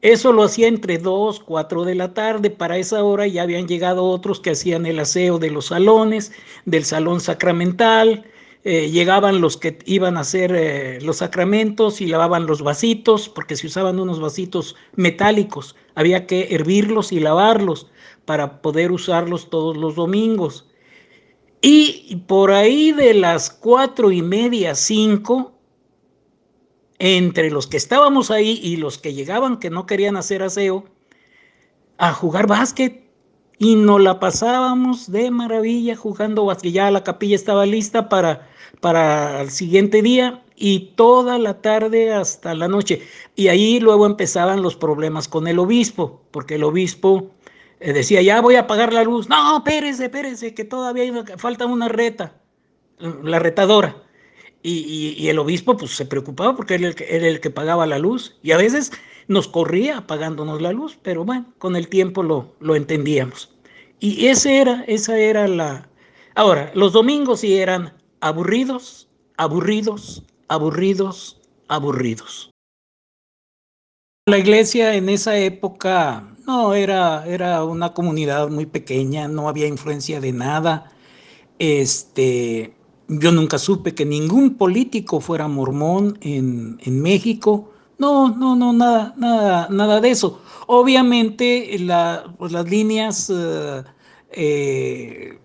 [0.02, 2.50] Eso lo hacía entre 2, 4 de la tarde.
[2.52, 6.32] Para esa hora ya habían llegado otros que hacían el aseo de los salones,
[6.66, 8.26] del salón sacramental.
[8.64, 13.56] Eh, llegaban los que iban a hacer eh, los sacramentos y lavaban los vasitos, porque
[13.56, 15.76] se usaban unos vasitos metálicos.
[15.96, 17.88] Había que hervirlos y lavarlos
[18.26, 20.68] para poder usarlos todos los domingos.
[21.62, 25.57] Y por ahí de las cuatro y media, cinco,
[27.00, 30.86] entre los que estábamos ahí y los que llegaban que no querían hacer aseo,
[31.98, 33.06] a jugar básquet.
[33.60, 36.72] Y nos la pasábamos de maravilla jugando básquet.
[36.72, 38.48] Ya la capilla estaba lista para,
[38.82, 43.02] para el siguiente día y toda la tarde hasta la noche.
[43.36, 47.32] Y ahí luego empezaban los problemas con el obispo, porque el obispo
[47.80, 49.30] eh, decía, ya voy a apagar la luz.
[49.30, 52.34] No, espérese, espérese, que todavía falta una reta,
[53.00, 54.04] la retadora.
[54.70, 58.00] Y, el obispo pues se preocupaba porque era el, que, era el que pagaba la
[58.00, 58.92] luz y a veces
[59.28, 63.56] nos corría apagándonos la luz, pero bueno, con el tiempo lo, lo entendíamos.
[64.00, 65.90] Y ese era, esa era la...
[66.36, 72.52] Ahora, los domingos sí eran aburridos, aburridos, aburridos, aburridos.
[74.26, 80.20] La iglesia en esa época no era, era una comunidad muy pequeña, no había influencia
[80.20, 80.92] de nada.
[81.58, 82.77] Este,
[83.08, 87.72] yo nunca supe que ningún político fuera mormón en, México.
[87.98, 90.42] No, no, no, nada, nada, nada de eso.
[90.68, 91.78] Obviamente
[92.38, 93.84] pues, las líneas, eh,
[94.32, 95.40] eh,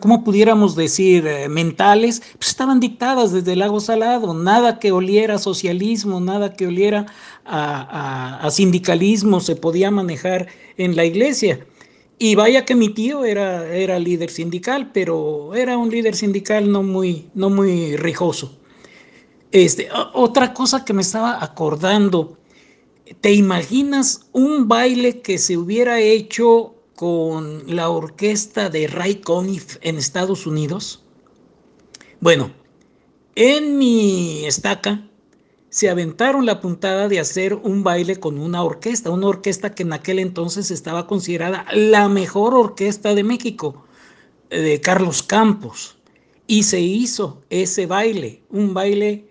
[0.00, 1.26] ¿cómo pudiéramos decir?
[1.26, 4.34] Eh, mentales, pues estaban dictadas desde el lago salado.
[4.34, 7.06] Nada que oliera a socialismo, nada que oliera
[7.44, 11.66] a sindicalismo se podía manejar en la iglesia.
[12.24, 16.84] Y vaya que mi tío era, era líder sindical, pero era un líder sindical no
[16.84, 18.60] muy, no muy rijoso.
[19.50, 22.38] Este, otra cosa que me estaba acordando,
[23.20, 29.98] ¿te imaginas un baile que se hubiera hecho con la orquesta de Ray Conniff en
[29.98, 31.02] Estados Unidos?
[32.20, 32.52] Bueno,
[33.34, 35.10] en mi estaca
[35.72, 39.94] se aventaron la puntada de hacer un baile con una orquesta, una orquesta que en
[39.94, 43.82] aquel entonces estaba considerada la mejor orquesta de México,
[44.50, 45.96] de Carlos Campos.
[46.46, 49.24] Y se hizo ese baile, un baile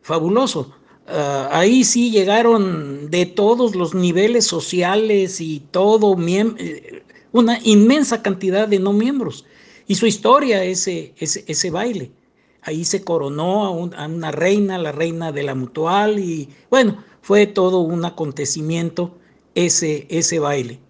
[0.00, 0.72] fabuloso.
[1.08, 8.68] Ah, ahí sí llegaron de todos los niveles sociales y todo, eh, una inmensa cantidad
[8.68, 9.44] de no miembros.
[9.88, 12.12] Hizo historia ese, ese, ese baile
[12.62, 17.80] ahí se coronó a, una reina, la reina de la mutual, y bueno, fue todo
[17.80, 19.18] un acontecimiento
[19.54, 20.80] ese, ese baile.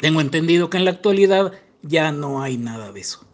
[0.00, 3.24] Tengo entendido que en la actualidad ya no hay nada de eso.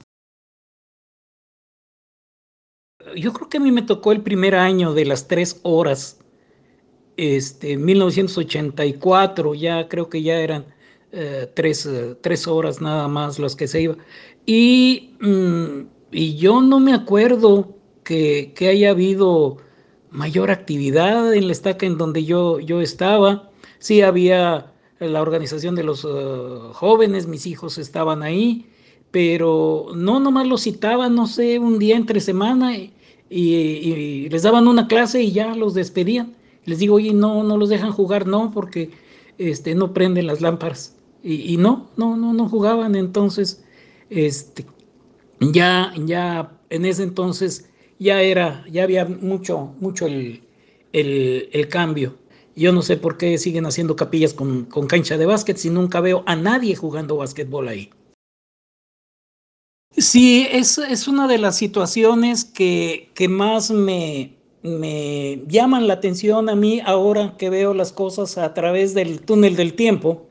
[3.16, 6.18] Yo creo que a mí me tocó el primer año de las tres horas,
[7.16, 10.66] este, 1984, ya creo que ya eran
[11.10, 13.96] eh, tres, horas nada más las que se iba.
[14.46, 15.80] Y mm,
[16.12, 19.56] y yo no me acuerdo que, haya habido
[20.10, 23.50] mayor actividad en la estaca en donde yo, yo estaba.
[23.78, 28.66] Sí había la organización de los uh, jóvenes, mis hijos estaban ahí,
[29.10, 32.92] pero no nomás los citaban, no sé, un día entre semana y,
[34.30, 36.34] les daban una clase y ya los despedían.
[36.66, 38.90] Les digo, oye, no, no los dejan jugar, no, porque
[39.38, 40.96] este, no prenden las lámparas.
[41.24, 42.94] Y no, no, no, no jugaban.
[42.94, 43.64] Entonces,
[44.10, 44.66] este,
[45.50, 50.42] ya, ya en ese entonces ya era, ya había mucho, mucho el,
[51.70, 52.16] cambio.
[52.54, 56.22] Yo no sé por qué siguen haciendo capillas con, cancha de básquet si nunca veo
[56.26, 57.90] a nadie jugando básquetbol ahí.
[59.96, 66.48] Sí, es, es una de las situaciones que, que más me, me llaman la atención
[66.48, 70.26] a mí ahora que veo las cosas a través del túnel del tiempo,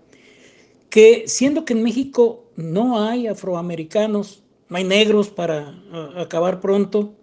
[0.89, 4.40] que siendo que en México no hay afroamericanos,
[4.71, 5.75] no hay negros para
[6.15, 7.13] acabar pronto,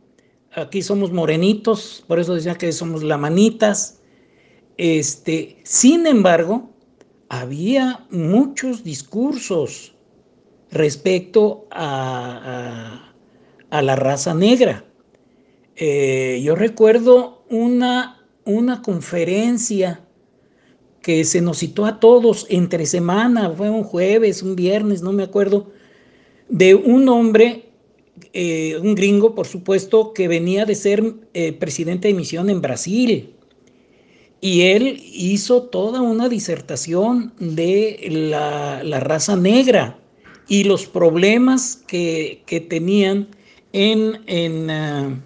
[0.52, 4.02] aquí somos morenitos, por eso decía que somos lamanitas,
[4.76, 6.68] este, sin embargo,
[7.30, 9.94] había muchos discursos
[10.70, 13.14] respecto a,
[13.70, 14.84] la raza negra.
[15.74, 20.06] Eh, yo recuerdo una, una conferencia
[21.00, 25.22] que se nos citó a todos entre semana, fue un jueves, un viernes, no me
[25.22, 25.77] acuerdo,
[26.48, 27.64] de un hombre,
[28.32, 33.34] eh, un gringo, por supuesto, que venía de ser eh, presidente de misión en Brasil.
[34.40, 39.98] Y él hizo toda una disertación de la, raza negra
[40.46, 43.28] y los problemas que, tenían
[43.72, 45.20] en, en, ah,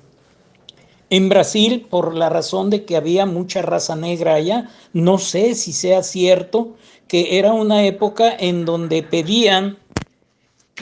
[1.11, 4.71] en, Brasil por la razón de que había mucha raza negra allá.
[4.95, 6.75] No sé si sea cierto
[7.07, 9.77] que era una época en donde pedían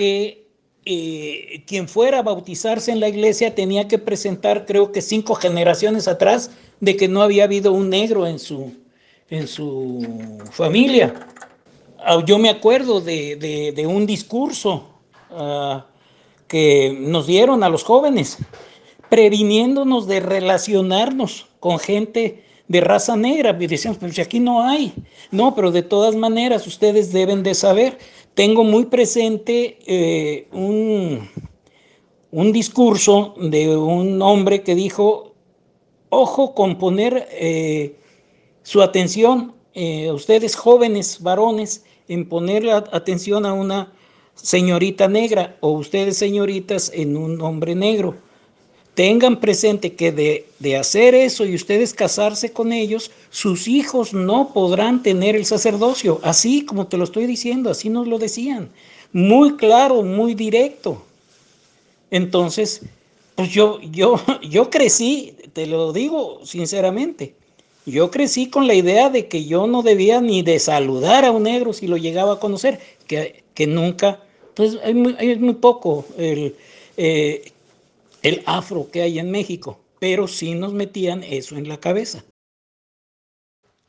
[0.00, 0.46] que
[0.86, 6.08] eh, quien fuera a bautizarse en la iglesia tenía que presentar, creo que cinco generaciones
[6.08, 8.72] atrás, de que no había habido un negro en su,
[9.28, 11.26] en su familia.
[11.98, 14.88] Ah, yo me acuerdo de, un discurso
[15.32, 15.84] ah,
[16.48, 18.38] que nos dieron a los jóvenes,
[19.10, 23.54] previniéndonos de relacionarnos con gente de raza negra.
[23.60, 24.94] Y decíamos, pues aquí no hay.
[25.30, 27.98] No, pero de todas maneras ustedes deben de saber.
[28.34, 31.28] Tengo muy presente eh, un,
[32.30, 35.34] un discurso de un hombre que dijo,
[36.10, 37.96] ojo con poner eh,
[38.62, 43.92] su atención, eh, ustedes jóvenes varones, en poner atención a una
[44.34, 48.16] señorita negra o ustedes señoritas en un hombre negro.
[48.94, 54.52] Tengan presente que de, de, hacer eso y ustedes casarse con ellos, sus hijos no
[54.52, 58.68] podrán tener el sacerdocio, así como te lo estoy diciendo, así nos lo decían,
[59.12, 61.02] muy claro, muy directo.
[62.10, 62.82] Entonces,
[63.36, 67.34] pues yo, yo, yo crecí te lo digo sinceramente.
[67.86, 71.44] Yo crecí con la idea de que yo no debía ni de saludar a un
[71.44, 74.20] negro si lo llegaba a conocer, que, que nunca,
[74.54, 76.54] pues es muy, poco el,
[76.96, 77.52] eh,
[78.22, 82.24] el afro que hay en México, pero sí nos metían eso en la cabeza.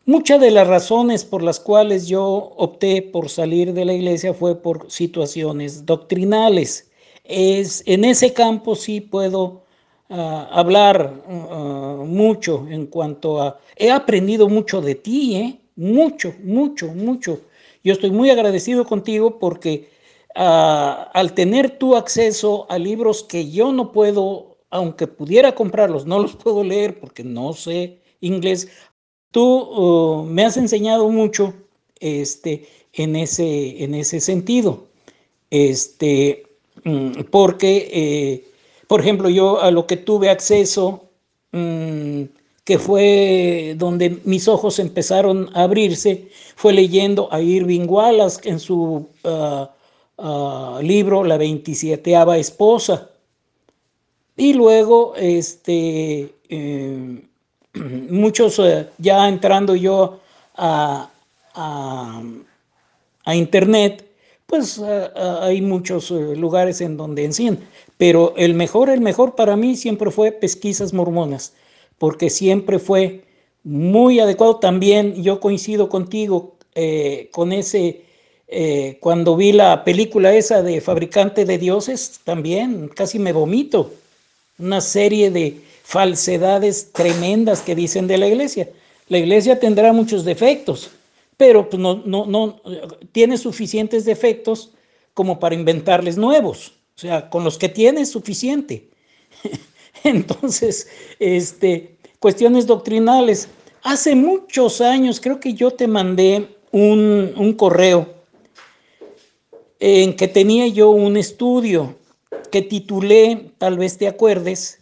[0.05, 2.25] Muchas de las razones por las cuales yo
[2.57, 6.89] opté por salir de la iglesia fue por situaciones doctrinales.
[7.23, 9.61] Es, en ese campo sí puedo
[10.09, 13.59] hablar mucho en cuanto a...
[13.77, 15.59] He aprendido mucho de ti, ¿eh?
[15.75, 17.39] Mucho, mucho, mucho.
[17.83, 19.89] Yo estoy muy agradecido contigo porque
[20.35, 26.35] al tener tu acceso a libros que yo no puedo, aunque pudiera comprarlos, no los
[26.43, 28.69] puedo leer porque no sé inglés,
[29.31, 31.53] tú uh, me has enseñado mucho
[31.99, 34.87] este, en, ese, en ese sentido.
[35.49, 36.43] Este,
[36.83, 38.51] mm, porque eh,
[38.91, 41.05] por ejemplo, yo a lo que tuve acceso,
[41.53, 42.23] mm,
[42.65, 49.07] que fue donde mis ojos empezaron a abrirse, fue leyendo a Irving Wallace en su
[49.23, 49.71] ah,
[50.21, 53.09] ah, libro La 27 esposa.
[54.37, 57.21] Y luego, este, eh,
[58.09, 60.19] muchos, eh, ya entrando yo
[60.55, 61.09] a,
[61.53, 64.05] a internet,
[64.51, 67.59] pues ah, hay muchos eh, lugares en donde enseñan.
[67.97, 71.53] Pero el mejor, el mejor para mí siempre fue Pesquisas Mormonas,
[71.97, 73.23] porque siempre fue
[73.63, 74.57] muy adecuado.
[74.57, 78.03] También yo coincido contigo eh, con ese,
[78.51, 83.93] eh, cuando vi la película esa de Fabricante de Dioses, también casi me vomito.
[84.59, 88.69] Una serie de falsedades tremendas que dicen de la iglesia.
[89.07, 90.91] La iglesia tendrá muchos defectos,
[91.37, 92.61] pero pues, no, no, no
[93.11, 94.71] tiene suficientes defectos
[95.13, 96.73] como para inventarles nuevos.
[96.95, 98.89] O sea, con los que tiene es suficiente.
[100.03, 100.87] Entonces,
[101.19, 103.49] este, cuestiones doctrinales.
[103.83, 108.20] Hace muchos años, creo que yo te mandé un, correo
[109.81, 111.95] en que tenía yo un estudio
[112.51, 114.79] que titulé, tal vez te acuerdes,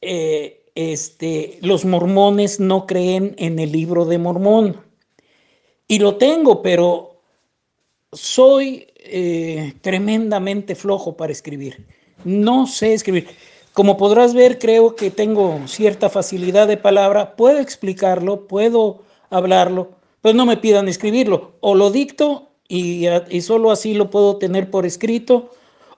[0.00, 4.80] eh, este, los mormones no creen en el libro de Mormón.
[5.86, 7.20] Y lo tengo, pero
[8.10, 11.86] soy eh, tremendamente flojo para escribir.
[12.24, 13.28] No sé escribir.
[13.74, 17.36] Como podrás ver, creo que tengo cierta facilidad de palabra.
[17.36, 19.90] Puedo explicarlo, puedo hablarlo,
[20.22, 21.52] pero no me pidan escribirlo.
[21.60, 25.50] O lo dicto y, y solo así lo puedo tener por escrito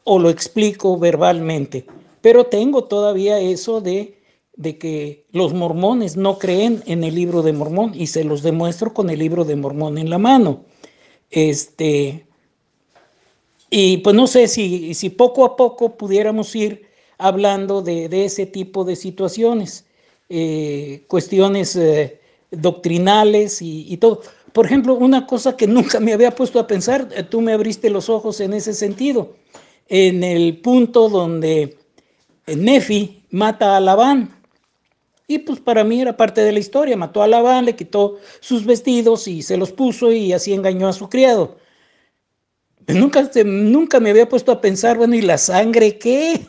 [0.04, 1.84] o lo explico verbalmente.
[2.22, 4.20] Pero tengo todavía eso de
[4.60, 8.92] de que los mormones no creen en el libro de Mormón y se los demuestro
[8.92, 10.66] con el libro de Mormón en la mano.
[11.30, 12.26] Este,
[13.70, 18.84] y pues no sé si, si poco a poco pudiéramos ir hablando de, ese tipo
[18.84, 19.86] de situaciones,
[20.28, 24.20] eh, cuestiones eh, doctrinales y, todo.
[24.52, 27.90] Por ejemplo, una cosa que nunca me había puesto a pensar, eh, tú me abriste
[27.90, 29.36] los ojos en ese sentido,
[29.88, 31.78] en el punto donde
[32.46, 34.36] Nefi mata a Labán.
[35.26, 36.96] Y pues para mí era parte de la historia.
[36.96, 40.92] Mató a Labán, le quitó sus vestidos y se los puso y así engañó a
[40.92, 41.56] su criado.
[42.88, 46.40] Nunca, nunca me había puesto a pensar, bueno, ¿y la sangre qué?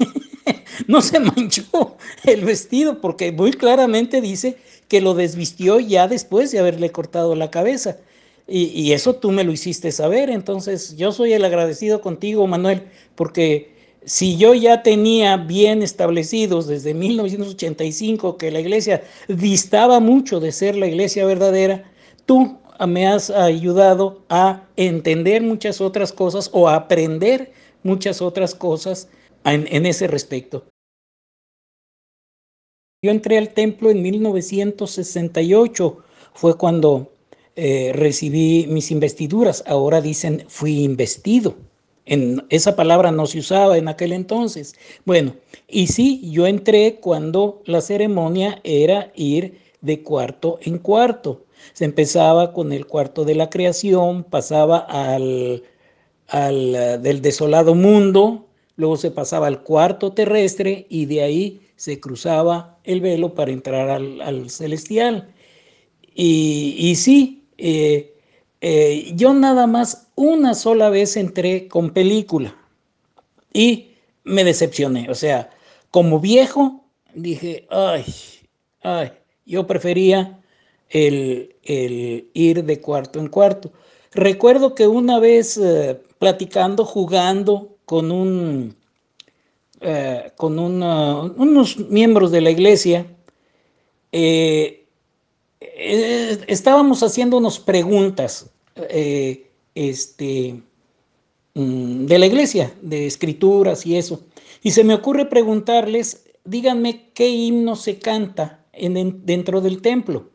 [0.88, 4.58] no se manchó el vestido porque muy claramente dice
[4.92, 8.00] que lo desvistió ya después de haberle cortado la cabeza.
[8.46, 10.30] Y, eso tú me lo hiciste saber.
[10.30, 12.82] Entonces yo soy el agradecido contigo, Manuel,
[13.16, 13.74] porque
[14.04, 20.76] si yo ya tenía bien establecidos desde 1985 que la iglesia distaba mucho de ser
[20.76, 21.90] la iglesia verdadera,
[22.26, 29.08] tú me has ayudado a entender muchas otras cosas o a aprender muchas otras cosas
[29.46, 30.66] en, ese respecto.
[33.02, 35.98] Yo entré al templo en 1968,
[36.34, 37.12] fue cuando
[37.56, 41.56] eh, recibí mis investiduras, ahora dicen fui investido
[42.50, 44.76] esa palabra no se usaba en aquel entonces.
[45.06, 45.36] Bueno,
[45.68, 51.46] y sí, yo entré cuando la ceremonia era ir de cuarto en cuarto.
[51.74, 55.64] Se empezaba con el cuarto de la creación, pasaba al,
[56.28, 62.00] al eh, del desolado mundo, luego se pasaba al cuarto terrestre y de ahí se
[62.00, 65.34] cruzaba el velo para entrar al, celestial.
[66.14, 68.14] Y, y sí, eh,
[68.62, 72.56] eh, yo nada más una sola vez entré con película
[73.52, 75.10] y me decepcioné.
[75.10, 75.50] O sea,
[75.90, 78.06] como viejo, dije, ay,
[78.84, 79.14] ay,
[79.48, 80.40] yo prefería
[80.88, 83.74] el, ir de cuarto en cuarto.
[84.12, 88.81] Recuerdo que una vez eh, platicando, jugando con un...
[89.82, 93.08] Eh, con unos miembros de la iglesia,
[96.48, 100.62] estábamos haciéndonos preguntas eh, este,
[101.54, 104.24] mm, de la iglesia, de escrituras y eso.
[104.64, 110.30] Y se me ocurre preguntarles, díganme qué himno se canta en, dentro del templo.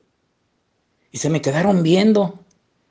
[1.13, 2.41] Y se me quedaron viendo.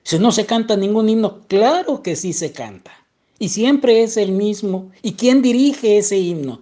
[0.04, 3.05] Si no se canta ningún himno, claro que sí se canta.
[3.40, 4.92] Y siempre es el mismo.
[5.02, 6.62] ¿Y quién dirige ese himno?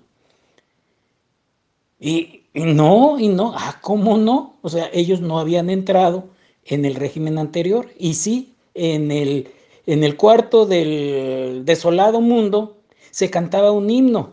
[2.00, 4.58] Y, no, y no, ah, ¿cómo no?
[4.62, 6.30] O sea, ellos no habían entrado
[6.66, 7.90] en el régimen anterior.
[7.98, 9.50] Y sí, en el,
[9.86, 12.78] en el cuarto del desolado mundo
[13.12, 14.32] se cantaba un himno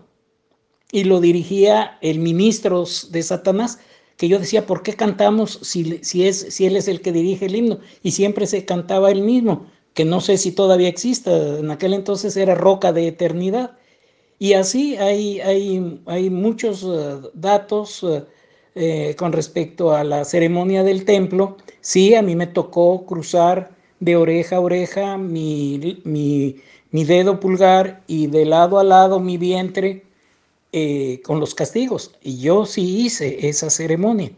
[0.93, 3.79] y lo dirigía el ministro de Satanás,
[4.17, 7.47] que yo decía, ¿por qué cantamos si, si, es, si él es el que dirige
[7.47, 7.79] el himno?
[8.03, 12.37] Y siempre se cantaba el mismo, que no sé si todavía exista, en aquel entonces
[12.37, 13.77] era Roca de Eternidad.
[14.39, 18.25] Y así hay, hay, hay muchos eh, datos eh,
[18.75, 21.57] eh, con respecto a la ceremonia del templo.
[21.81, 23.71] Sí, a mí me tocó cruzar
[24.01, 30.05] de oreja a oreja mi, mi, dedo pulgar y de lado a lado mi vientre
[31.25, 32.13] con los castigos.
[32.23, 34.33] Y yo sí hice esa ceremonia.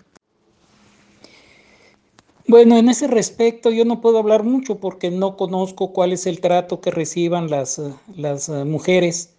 [2.53, 6.43] Bueno, en ese respecto yo no puedo hablar mucho porque no conozco cuál es el
[6.43, 7.81] trato que reciban las,
[8.15, 9.39] las mujeres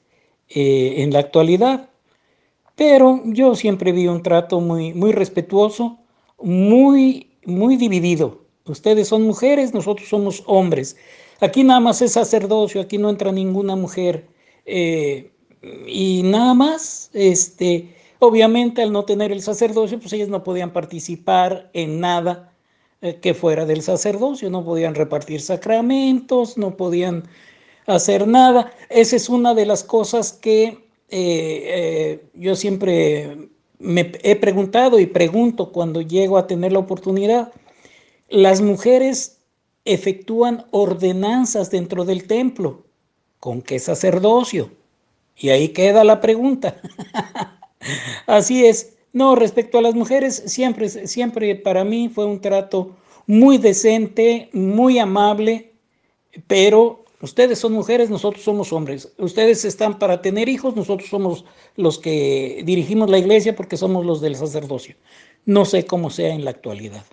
[0.49, 1.91] eh, en la actualidad.
[2.75, 5.99] Pero yo siempre vi un trato muy, muy respetuoso,
[6.41, 10.97] muy, muy dividido Ustedes son mujeres, nosotros somos hombres.
[11.39, 14.27] Aquí nada más es sacerdocio, aquí no entra ninguna mujer.
[14.65, 15.33] Eh,
[15.87, 21.69] y nada más, este, obviamente al no tener el sacerdocio, pues ellas no podían participar
[21.73, 22.52] en nada eh,
[23.21, 27.23] que fuera del sacerdocio, no podían repartir sacramentos, no podían
[27.85, 28.71] hacer nada.
[28.89, 33.49] Esa es una de las cosas que eh, yo siempre
[33.79, 37.51] me he preguntado y pregunto cuando llego a tener la oportunidad
[38.33, 39.37] las mujeres
[39.85, 42.83] efectúan ordenanzas dentro del templo.
[43.39, 44.71] ¿Con qué sacerdocio?
[45.37, 46.81] Y ahí queda la pregunta.
[48.25, 48.95] Así es.
[49.13, 52.95] No, respecto a las mujeres, siempre, siempre para mí fue un trato
[53.27, 55.71] muy decente, muy amable,
[56.47, 59.13] pero ustedes son mujeres, nosotros somos hombres.
[59.17, 61.45] Ustedes están para tener hijos, nosotros somos
[61.77, 64.95] los que dirigimos la iglesia porque somos los del sacerdocio.
[65.45, 67.05] No sé cómo sea en la actualidad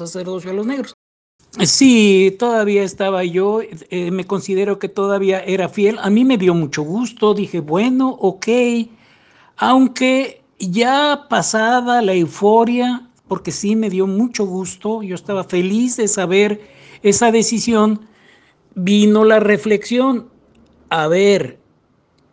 [0.00, 0.94] sacerdocio a los negros.
[1.64, 5.98] Sí, todavía estaba yo, eh, me considero que todavía era fiel.
[6.00, 8.48] A mí me dio mucho gusto, dije, bueno, ok,
[9.56, 16.08] aunque ya pasada la euforia, porque sí me dio mucho gusto, yo estaba feliz de
[16.08, 16.60] saber
[17.02, 18.06] esa decisión,
[18.74, 20.28] vino la reflexión,
[20.88, 21.58] a ver,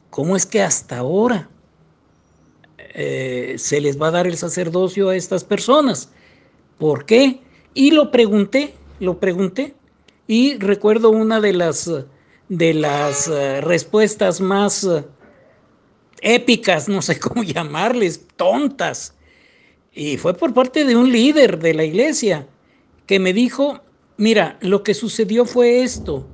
[0.09, 1.49] ¿cómo es que hasta ahora
[2.77, 6.11] eh, se les va a dar el sacerdocio a estas personas?
[6.77, 7.41] ¿Por qué?
[7.73, 9.75] Y lo pregunté, lo pregunté,
[10.27, 11.89] y recuerdo una de las,
[12.49, 15.03] de las uh, respuestas más uh,
[16.21, 19.15] épicas, no sé cómo llamarles, tontas.
[19.93, 22.47] Y fue por parte de un líder de la iglesia
[23.05, 23.81] que me dijo,
[24.17, 26.27] mira, lo que sucedió fue esto.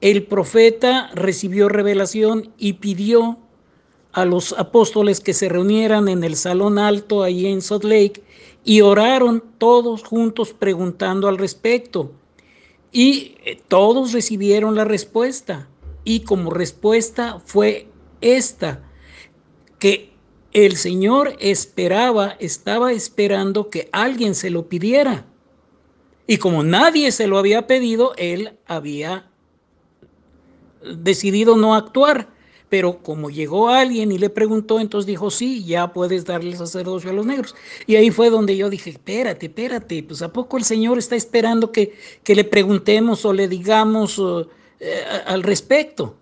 [0.00, 3.38] El profeta recibió revelación y pidió
[4.12, 8.22] a los apóstoles que se reunieran en el salón alto ahí en Salt Lake
[8.64, 12.12] y oraron todos juntos preguntando al respecto.
[12.92, 15.68] Y eh, todos recibieron la respuesta.
[16.04, 17.88] Y como respuesta fue
[18.20, 18.87] esta,
[19.78, 20.12] que
[20.52, 25.26] el Señor esperaba, estaba esperando que alguien se lo pidiera.
[26.26, 29.30] Y como nadie se lo había pedido, él había
[30.82, 32.28] decidido no actuar.
[32.68, 37.14] Pero como llegó alguien y le preguntó, entonces dijo, sí, ya puedes darle sacerdocio a
[37.14, 37.54] los negros.
[37.86, 41.72] Y ahí fue donde yo dije, espérate, espérate, pues ¿a poco el Señor está esperando
[41.72, 44.20] que, que le preguntemos o le digamos
[44.80, 46.16] eh, al respecto?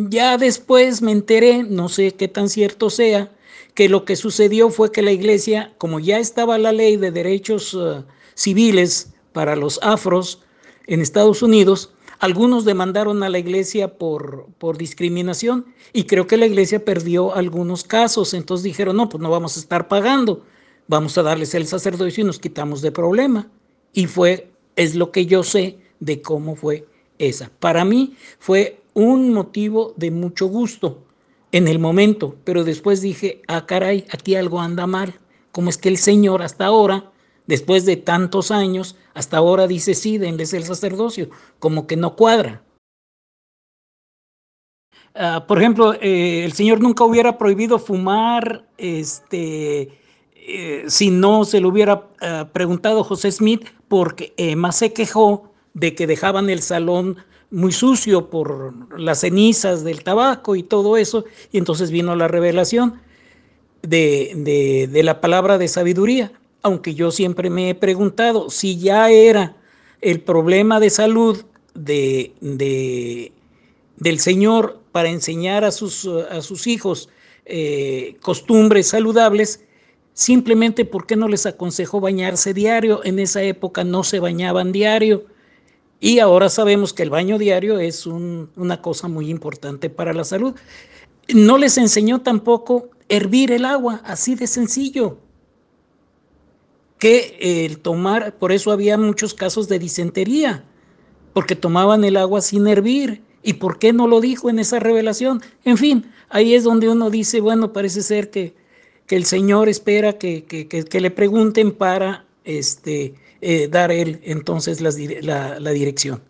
[0.00, 3.32] Ya después me enteré, no sé qué tan cierto sea,
[3.74, 7.74] que lo que sucedió fue que la iglesia, como ya estaba la ley de derechos
[7.74, 8.04] uh,
[8.36, 10.40] civiles para los afros
[10.86, 16.46] en Estados Unidos, algunos demandaron a la iglesia por, por discriminación y creo que la
[16.46, 18.34] iglesia perdió algunos casos.
[18.34, 20.44] Entonces dijeron, no, pues no vamos a estar pagando,
[20.86, 23.50] vamos a darles el sacerdocio y nos quitamos de problema.
[23.92, 26.86] Y fue, es lo que yo sé de cómo fue
[27.18, 27.50] esa.
[27.58, 31.04] Para mí fue un motivo de mucho gusto
[31.52, 35.18] en el momento, pero después dije, ah, caray, aquí algo anda mal.
[35.52, 37.12] ¿Cómo es que el Señor hasta ahora
[37.48, 42.62] después de tantos años, hasta ahora dice sí, denles el sacerdocio, como que no cuadra.
[45.14, 49.98] Uh, por ejemplo, eh, el Señor nunca hubiera prohibido fumar este,
[50.34, 55.94] eh, si no se lo hubiera uh, preguntado José Smith, porque Emma se quejó de
[55.94, 57.16] que dejaban el salón
[57.50, 63.00] muy sucio por las cenizas del tabaco y todo eso, y entonces vino la revelación
[63.82, 66.32] de, de, de la palabra de sabiduría
[66.62, 69.56] aunque yo siempre me he preguntado si ya era
[70.00, 71.44] el problema de salud
[71.74, 73.32] de,
[73.96, 77.08] del Señor para enseñar a sus, a sus hijos
[77.46, 79.64] eh, costumbres saludables,
[80.12, 83.00] simplemente porque no les aconsejó bañarse diario.
[83.04, 85.26] En esa época no se bañaban diario.
[86.00, 90.54] Y ahora sabemos que el baño diario es una cosa muy importante para la salud.
[91.34, 95.18] No les enseñó tampoco hervir el agua, así de sencillo
[96.98, 100.64] que el tomar, por eso había muchos casos de disentería,
[101.32, 103.22] porque tomaban el agua sin hervir.
[103.42, 105.40] ¿Y por qué no lo dijo en esa revelación?
[105.64, 108.54] En fin, ahí es donde uno dice, bueno, parece ser que,
[109.06, 114.80] que el Señor espera que, que, que, le pregunten para este, eh, dar él entonces
[114.80, 116.20] la, dirección.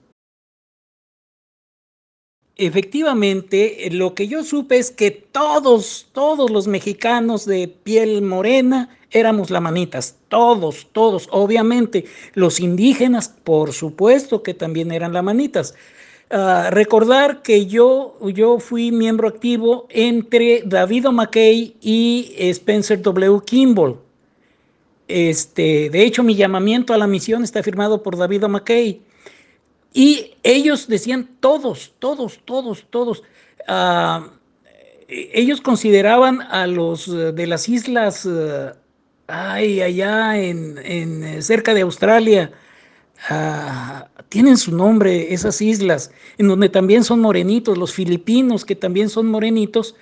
[2.57, 9.51] Efectivamente, lo que yo supe es que todos, todos los mexicanos de piel morena éramos
[9.51, 12.05] lamanitas, todos, todos, obviamente.
[12.35, 15.75] Los indígenas, por supuesto que también eran lamanitas.
[16.31, 23.41] Uh, recordar que yo, yo fui miembro activo entre David McKay y Spencer W.
[23.47, 24.08] Kimball.
[25.09, 29.03] Este, de hecho, mi llamamiento a la misión está firmado por David McKay.
[29.93, 33.23] Y ellos decían todos, todos, todos, todos.
[33.67, 34.29] Uh,
[35.09, 38.73] ellos consideraban a los de las islas uh,
[39.29, 42.51] ay, allá en, en eh, cerca de Australia,
[43.29, 49.09] ah, tienen su nombre esas islas, en donde también son morenitos, los filipinos que también
[49.09, 49.95] son morenitos,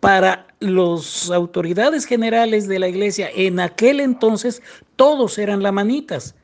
[0.00, 4.62] para las autoridades generales de la iglesia en aquel entonces
[4.96, 6.34] todos eran lamanitas.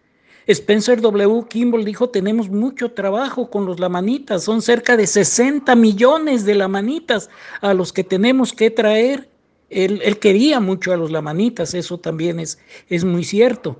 [0.46, 1.44] Spencer W.
[1.48, 7.30] Kimball dijo, tenemos mucho trabajo con los lamanitas, son cerca de 60 millones de lamanitas
[7.60, 9.28] a los que tenemos que traer
[9.70, 13.78] él, quería mucho a los lamanitas, eso también es, es muy cierto.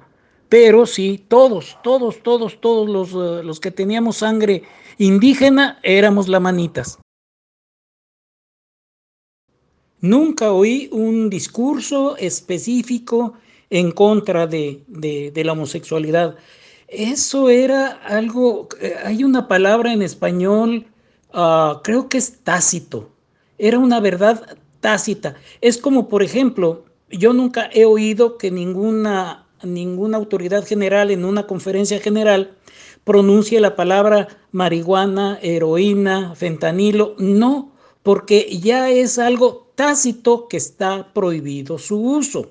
[0.49, 4.63] Pero sí, todos, todos, todos, todos los, eh, los que teníamos sangre
[4.99, 6.99] indígena éramos lamanitas.
[10.03, 13.35] Nunca oí un discurso específico
[13.71, 16.35] en contra de, de, la homosexualidad.
[16.89, 20.87] Eso era algo, eh, hay una palabra en español,
[21.33, 23.11] uh, creo que es tácito,
[23.59, 25.37] era una verdad tácita.
[25.61, 31.47] Es como, por ejemplo, yo nunca he oído que ninguna, ninguna autoridad general en una
[31.47, 32.57] conferencia general
[33.05, 37.15] pronuncie la palabra marihuana, heroína, fentanilo.
[37.19, 37.73] No,
[38.03, 42.51] porque ya es algo tácito que está prohibido su uso.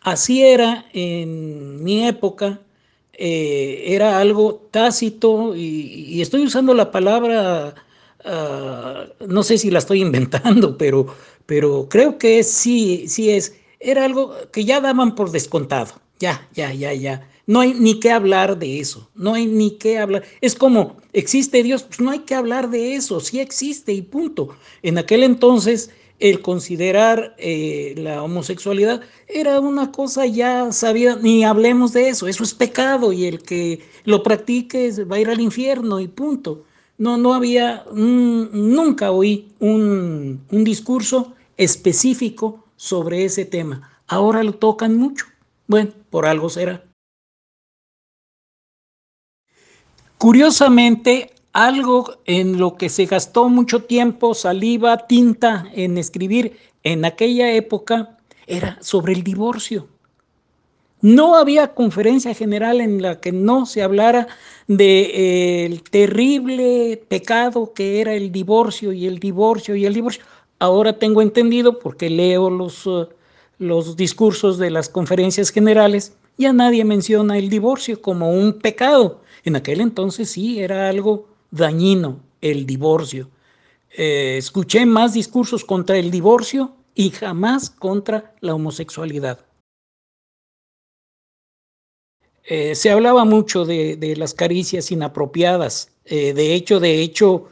[0.00, 2.60] Así era en mi época,
[3.12, 7.74] eh, era algo tácito y, estoy usando la palabra,
[8.24, 11.06] ah, no sé si la estoy inventando, pero,
[11.46, 16.72] pero creo que sí, sí es, era algo que ya daban por descontado, ya, ya,
[16.72, 17.28] ya, ya.
[17.46, 20.22] No hay ni que hablar de eso, no hay ni que hablar.
[20.40, 21.82] Es como, ¿existe Dios?
[21.82, 24.56] Pues no hay que hablar de eso, sí existe y punto.
[24.82, 25.90] En aquel entonces
[26.20, 32.44] el considerar eh, la homosexualidad era una cosa ya sabida, ni hablemos de eso, eso
[32.44, 36.64] es pecado y el que lo practique va a ir al infierno y punto.
[36.96, 43.90] No, no había, nunca oí un, un discurso específico sobre ese tema.
[44.06, 45.26] Ahora lo tocan mucho.
[45.66, 46.84] Bueno, por algo será.
[50.18, 57.52] Curiosamente, algo en lo que se gastó mucho tiempo, saliva, tinta en escribir en aquella
[57.52, 59.88] época era sobre el divorcio.
[61.00, 64.26] No había conferencia general en la que no se hablara
[64.66, 70.24] del de, eh, terrible pecado que era el divorcio y el divorcio y el divorcio.
[70.58, 73.08] Ahora tengo entendido, porque leo los, uh,
[73.58, 79.20] los discursos de las conferencias generales, ya nadie menciona el divorcio como un pecado.
[79.44, 83.30] En aquel entonces sí era algo dañino el divorcio.
[83.96, 89.38] Eh, escuché más discursos contra el divorcio y jamás contra la homosexualidad.
[92.46, 95.90] Eh, se hablaba mucho de, las caricias inapropiadas.
[96.04, 97.48] Eh, de hecho, de hecho,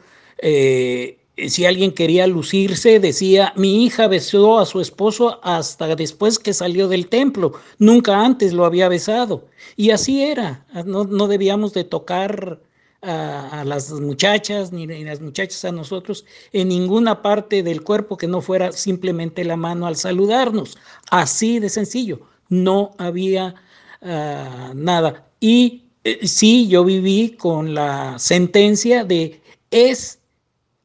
[1.47, 6.89] si alguien quería lucirse, decía, mi hija besó a su esposo hasta después que salió
[6.89, 9.47] del templo, nunca antes lo había besado.
[9.77, 12.59] Y así era, no, no debíamos de tocar
[13.03, 18.41] a, las muchachas ni, las muchachas a nosotros en ninguna parte del cuerpo que no
[18.41, 20.77] fuera simplemente la mano al saludarnos.
[21.11, 23.55] Así de sencillo, no había
[24.01, 25.27] ah, nada.
[25.39, 29.41] Y eh, sí, yo viví con la sentencia de
[29.71, 30.19] es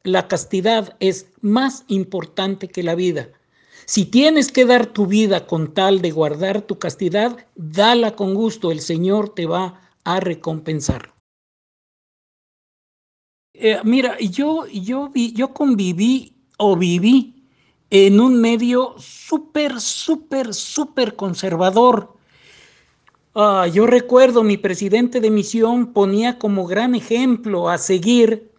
[0.03, 3.29] la castidad es más importante que la vida.
[3.85, 8.71] Si tienes que dar tu vida con tal de guardar tu castidad, dala con gusto,
[8.71, 11.18] el Señor te va a recompensar.
[13.61, 17.43] Eh, mira, yo, yo, vi, yo conviví o viví
[17.89, 22.15] en un medio súper, súper, súper conservador.
[23.35, 28.49] Ah, yo recuerdo mi presidente de misión ponía como gran ejemplo a seguir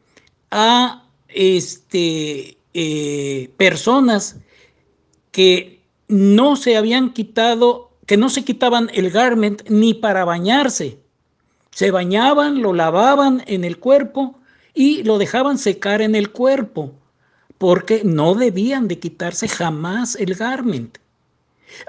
[0.51, 4.37] a este, eh, personas
[5.33, 10.99] que no se habían quitado, que no se quitaban el garment ni para bañarse.
[11.71, 14.40] Se bañaban, lo lavaban en el cuerpo
[14.75, 16.93] y lo dejaban secar en el cuerpo,
[17.59, 20.99] porque no debían de quitarse jamás el garment.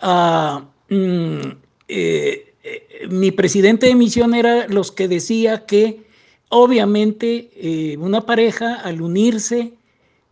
[0.01, 1.39] Ah, mm,
[1.87, 6.03] eh, eh, mi presidente de misión era los que decía que
[6.49, 9.73] obviamente eh, una pareja al unirse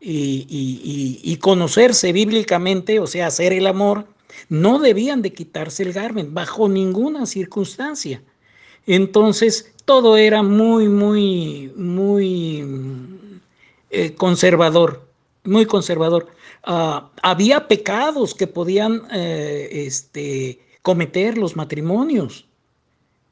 [0.02, 4.06] y, conocerse bíblicamente, o sea, hacer el amor,
[4.48, 8.22] no debían de quitarse el garment bajo ninguna circunstancia.
[8.88, 12.64] Entonces, todo era muy, muy, muy
[13.90, 15.02] eh, conservador,
[15.44, 16.28] muy conservador.
[16.64, 22.46] Ah, había pecados que podían eh, este, cometer los matrimonios.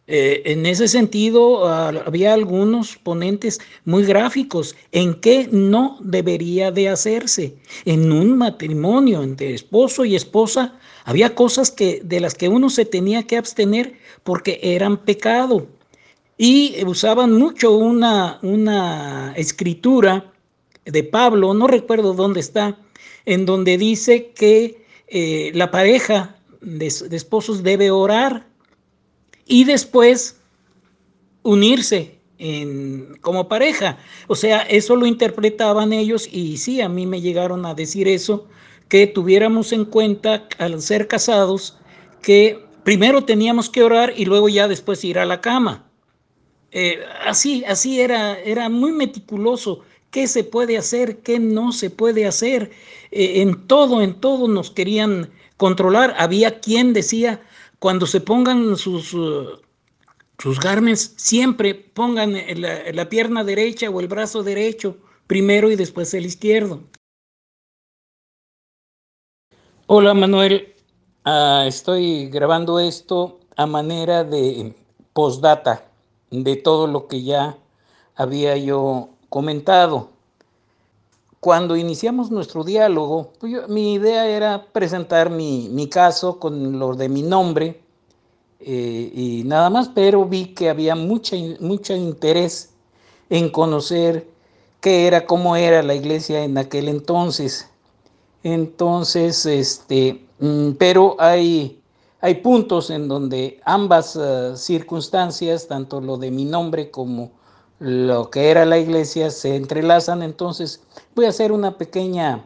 [0.08, 6.90] Eh, en ese sentido, ah, había algunos ponentes muy gráficos en qué no debería de
[6.90, 7.54] hacerse.
[7.86, 12.86] En un matrimonio entre esposo y esposa, había cosas que, de las que uno se
[12.86, 13.94] tenía que abstener
[14.24, 15.68] porque eran pecado
[16.38, 20.32] y usaban mucho una, una escritura
[20.86, 22.78] de Pablo, no recuerdo dónde está,
[23.26, 28.48] en donde dice que eh, la pareja de, esposos debe orar
[29.46, 30.38] y después
[31.44, 33.98] unirse en, como pareja.
[34.28, 38.48] O sea, eso lo interpretaban ellos y sí, a mí me llegaron a decir eso,
[38.90, 41.78] que tuviéramos en cuenta al ser casados
[42.22, 45.87] que primero teníamos que orar y luego ya después ir a la cama.
[46.72, 49.82] Eh, así, así era, era muy meticuloso.
[50.12, 51.20] ¿Qué se puede hacer?
[51.20, 52.72] ¿Qué no se puede hacer?
[53.12, 56.16] Eh, en todo, en todo nos querían controlar.
[56.18, 57.42] Había quien decía,
[57.80, 59.60] cuando se pongan sus, uh,
[60.38, 60.60] sus
[61.18, 64.98] siempre pongan la, la pierna derecha o el brazo derecho
[65.28, 66.84] primero y después el izquierdo.
[69.88, 70.74] Hola Manuel,
[71.30, 74.74] Ah, estoy grabando esto a manera de
[75.12, 75.87] postdata
[76.32, 77.58] de todo lo que ya
[78.16, 80.10] había yo comentado.
[81.40, 87.10] Cuando iniciamos nuestro diálogo, pues mi idea era presentar mi, mi, caso con lo de
[87.10, 87.82] mi nombre
[88.60, 92.72] eh, y nada más, pero vi que había mucha, mucho interés
[93.30, 94.28] en conocer
[94.82, 97.70] qué era, cómo era la iglesia en aquel entonces.
[98.44, 101.82] Entonces, este, mm, pero hay,
[102.22, 107.32] hay puntos en donde ambas uh, circunstancias, tanto lo de mi nombre como
[107.80, 110.24] lo que era la iglesia, se entrelazan.
[110.24, 110.82] Entonces,
[111.16, 112.44] voy a hacer una pequeña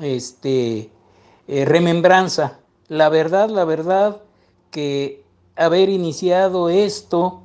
[0.00, 0.90] este,
[1.48, 2.58] eh, remembranza.
[2.88, 4.20] La verdad, la verdad
[4.70, 5.24] que
[5.56, 7.42] haber iniciado esto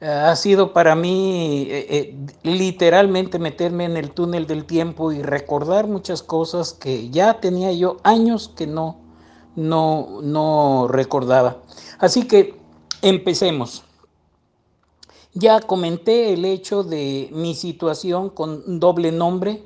[0.00, 5.86] ha sido para mí eh, eh, literalmente meterme en el túnel del tiempo y recordar
[5.86, 8.96] muchas cosas que ya tenía yo años que no,
[9.56, 11.58] no, no recordaba.
[11.98, 12.58] Así que
[13.02, 13.84] empecemos.
[15.32, 19.64] Ya comenté el hecho de mi situación con doble nombre.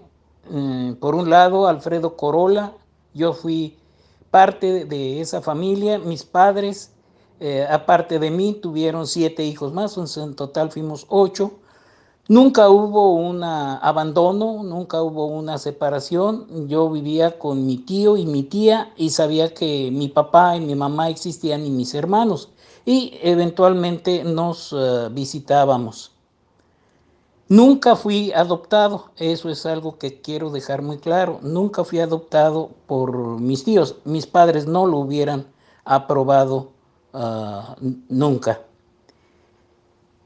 [0.51, 2.73] Mm, por un lado, Alfredo Corola,
[3.13, 3.77] yo fui
[4.31, 6.93] parte de esa familia, mis padres
[7.41, 11.53] eh, aparte de mí, tuvieron siete hijos más, en total fuimos ocho.
[12.31, 16.69] Nunca hubo un abandono, nunca hubo una separación.
[16.69, 20.75] Yo vivía con mi tío y mi tía y sabía que mi papá y mi
[20.75, 22.51] mamá existían y mis hermanos.
[22.85, 26.13] Y eventualmente nos uh, visitábamos.
[27.49, 31.39] Nunca fui adoptado, eso es algo que quiero dejar muy claro.
[31.41, 33.97] Nunca fui adoptado por mis tíos.
[34.05, 35.47] Mis padres no lo hubieran
[35.87, 36.73] aprobado
[37.15, 37.75] uh,
[38.11, 38.68] nunca.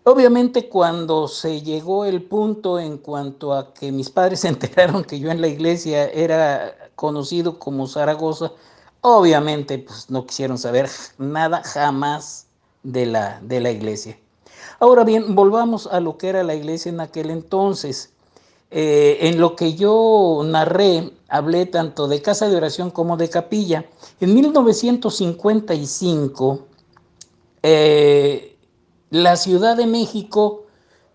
[0.04, 5.20] Obviamente cuando se llegó el punto en cuanto a que mis padres se enteraron que
[5.20, 8.52] yo en la iglesia era conocido como Zaragoza,
[9.00, 12.46] obviamente pues no quisieron saber nada jamás
[12.82, 14.18] de la, de la iglesia.
[14.80, 18.12] Ahora bien, volvamos a lo que era la iglesia en aquel entonces.
[18.74, 23.84] Eh, en lo que yo narré, hablé tanto de casa de oración como de capilla.
[24.18, 26.66] En 1955,
[27.62, 28.51] eh,
[29.12, 30.64] la Ciudad de México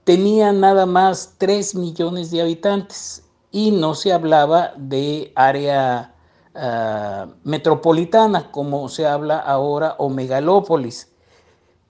[0.03, 6.13] tenía nada más 3 millones de habitantes y no se hablaba de área
[6.53, 11.09] uh, metropolitana como se habla ahora o megalópolis.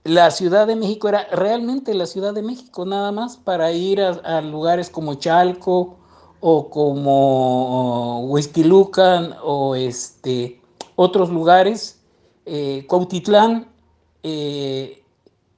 [0.05, 4.11] La Ciudad de México era realmente la Ciudad de México nada más para ir a,
[4.11, 5.97] a lugares como Chalco
[6.39, 10.61] o como Huizquilucan o este,
[10.95, 11.99] otros lugares,
[12.45, 13.67] eh, Cuautitlán
[14.23, 15.03] eh,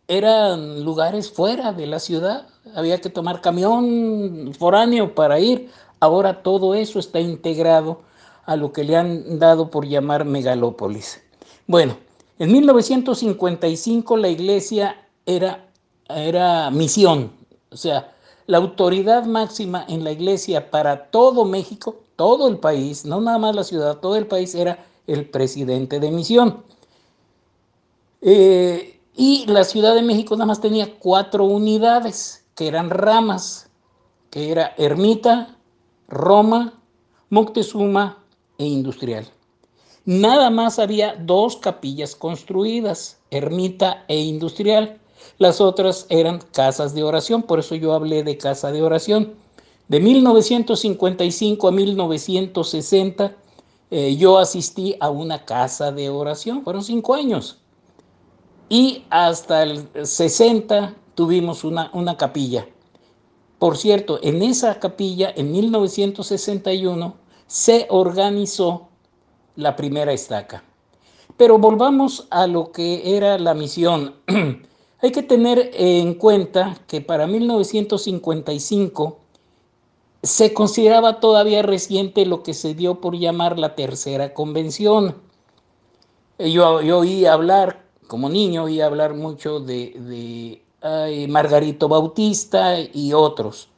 [0.09, 5.69] eran lugares fuera de la ciudad, había que tomar camión foráneo para ir.
[5.99, 8.01] Ahora todo eso está integrado
[8.45, 11.21] a lo que le han dado por llamar megalópolis.
[11.67, 11.95] Bueno,
[12.39, 14.95] en 1955 la iglesia
[15.27, 15.67] era,
[16.09, 17.31] era misión,
[17.71, 18.11] o sea,
[18.47, 23.55] la autoridad máxima en la iglesia para todo México, todo el país, no nada más
[23.55, 26.63] la ciudad, todo el país era el presidente de misión.
[28.21, 33.69] Eh, y la Ciudad de México nada más tenía cuatro unidades, que eran ramas,
[34.29, 35.57] que era Ermita,
[36.07, 36.79] Roma,
[37.29, 38.23] Moctezuma
[38.57, 39.27] e Industrial.
[40.05, 44.97] Nada más había dos capillas construidas, Ermita e Industrial.
[45.37, 49.33] Las otras eran casas de oración, por eso yo hablé de casa de oración.
[49.89, 53.35] De 1955 a 1960
[53.91, 57.59] eh, yo asistí a una casa de oración, fueron cinco años
[58.69, 62.67] y hasta el 60 tuvimos una, una capilla.
[63.57, 67.15] Por cierto, en esa capilla, en 1961,
[67.47, 68.87] se organizó
[69.55, 70.63] la primera estaca.
[71.35, 74.15] Pero volvamos a lo que era la misión.
[75.01, 79.17] Hay que tener en cuenta que para 1955
[80.21, 85.15] se consideraba todavía reciente lo que se dio por llamar la tercera convención.
[86.37, 90.61] Yo, yo oí hablar como niño oí hablar mucho de,
[91.29, 93.69] Margarito Bautista y otros.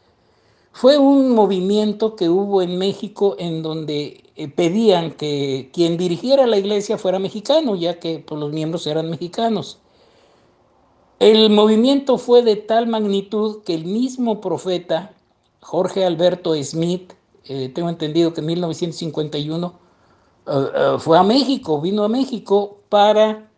[0.71, 6.57] Fue un movimiento que hubo en México en donde eh, pedían que quien dirigiera la
[6.57, 9.79] iglesia fuera mexicano, ya que pues, los miembros eran mexicanos.
[11.19, 15.13] El movimiento fue de tal magnitud que el mismo profeta,
[15.59, 17.13] Jorge Alberto Smith,
[17.43, 19.73] eh, tengo entendido que en 1951,
[20.47, 23.50] eh, fue a México, vino a México para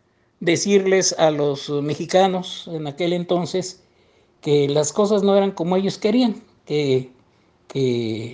[0.44, 3.82] decirles a los mexicanos en aquel entonces
[4.41, 7.12] que las cosas no eran como ellos querían, que,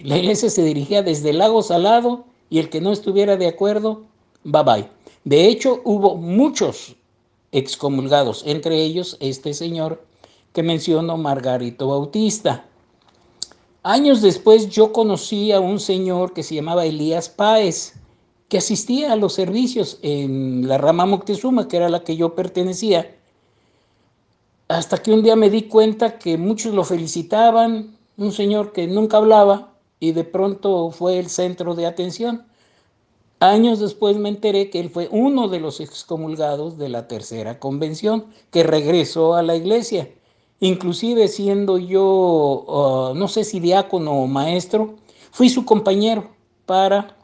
[0.04, 4.04] la iglesia se dirigía desde Lago Salado y el que no estuviera de acuerdo
[4.44, 4.90] bye bye.
[5.24, 6.96] De hecho, hubo muchos
[7.54, 10.04] excomulgados, entre ellos este señor
[10.52, 12.66] que mencionó Margarito Bautista.
[13.84, 17.94] Años después yo conocí a un señor que se llamaba Elías Páez,
[18.50, 23.16] que asistía a los servicios en la rama Moctezuma, que era la que yo pertenecía,
[24.68, 29.18] hasta que un día me di cuenta que muchos lo felicitaban, un señor que nunca
[29.18, 32.46] hablaba y de pronto fue el centro de atención.
[33.40, 38.26] Años después me enteré que él fue uno de los excomulgados de la tercera convención
[38.52, 40.10] que regresó a la iglesia.
[40.60, 44.96] Inclusive siendo yo, uh, no sé si diácono o maestro,
[45.32, 46.32] fui su compañero
[46.66, 47.16] para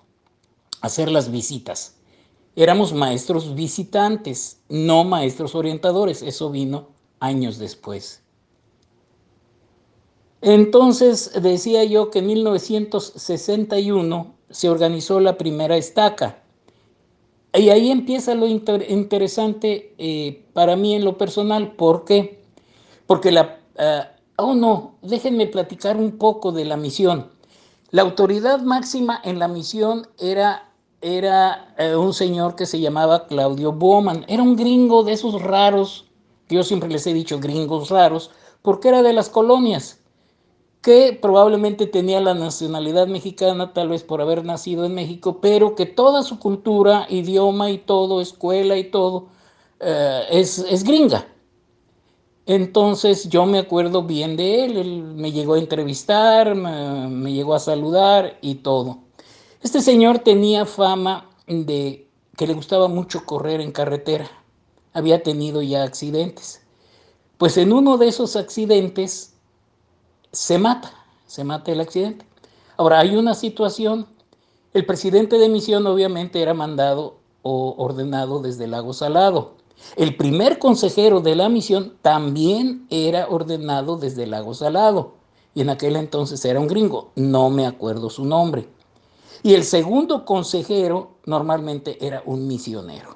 [0.86, 1.96] hacer las visitas.
[2.56, 6.22] Éramos maestros visitantes, no maestros orientadores.
[6.22, 6.88] Eso vino
[7.20, 8.22] años después.
[10.42, 16.44] Entonces decía yo que en 1961 se organizó la primera estaca.
[17.54, 21.72] Y ahí empieza lo interesante eh, para mí en lo personal.
[21.72, 22.44] ¿Por qué?
[23.08, 23.60] Porque la...
[23.78, 24.06] Uh,
[24.38, 27.30] oh no, déjenme platicar un poco de la misión.
[27.92, 30.65] La autoridad máxima en la misión era,
[31.06, 34.26] era uh, un señor que se llamaba Claudio Bowman.
[34.28, 36.06] Era un gringo de esos raros,
[36.50, 38.32] yo siempre les he dicho gringos raros,
[38.64, 40.00] porque era de las colonias
[40.82, 45.86] que probablemente tenía la nacionalidad mexicana, tal vez por haber nacido en México, pero que
[45.86, 49.28] toda su cultura, idioma y todo, escuela y todo,
[49.80, 51.28] eh, es, es, gringa.
[52.46, 57.60] Entonces yo me acuerdo bien de él, él me llegó a entrevistar, me llegó a
[57.60, 59.05] saludar y todo.
[59.66, 62.08] Este señor tenía fama de
[62.38, 64.30] que le gustaba mucho correr en carretera,
[64.94, 66.62] había tenido ya accidentes.
[67.40, 69.34] Pues en uno de esos accidentes
[70.32, 70.94] se mata,
[71.26, 72.28] se mata el accidente.
[72.78, 74.06] Ahora, hay una situación,
[74.76, 79.56] el presidente de misión obviamente era mandado o ordenado desde Lago Salado.
[79.96, 85.16] El primer consejero de la misión también era ordenado desde Lago Salado.
[85.56, 88.75] Y en aquel entonces era un gringo, no me acuerdo su nombre.
[89.46, 93.16] Y el segundo consejero normalmente era un misionero.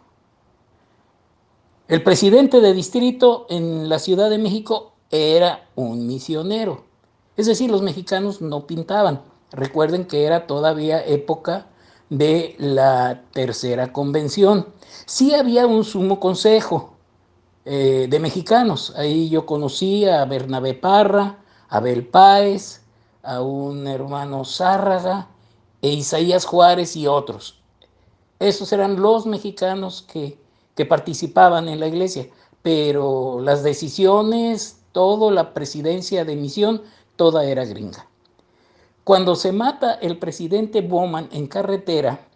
[1.88, 6.84] El presidente de distrito en la Ciudad de México era un misionero.
[7.36, 9.24] Es decir, los mexicanos no pintaban.
[9.52, 11.66] Recuerden que era todavía época
[12.12, 14.68] de la tercera convención.
[15.08, 16.94] Sí había un sumo consejo
[17.66, 18.94] eh, de mexicanos.
[18.96, 22.84] Ahí yo conocí a Bernabé Parra, a Abel Páez,
[23.24, 25.28] a un hermano Zárraga,
[25.82, 27.62] e Isaías Juárez y otros.
[28.40, 30.38] Esos eran los mexicanos que,
[30.76, 32.30] que participaban en la iglesia,
[32.62, 36.82] pero las decisiones, todo la presidencia de misión,
[37.16, 38.08] toda era gringa.
[39.04, 42.28] Cuando se mata el presidente Bowman en carretera,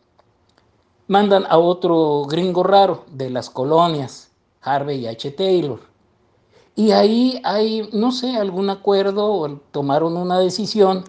[1.08, 4.32] mandan a otro gringo raro de las colonias,
[4.62, 5.32] Harvey H.
[5.32, 5.82] Taylor.
[6.76, 11.04] Y ahí hay, no sé, algún acuerdo o tomaron una decisión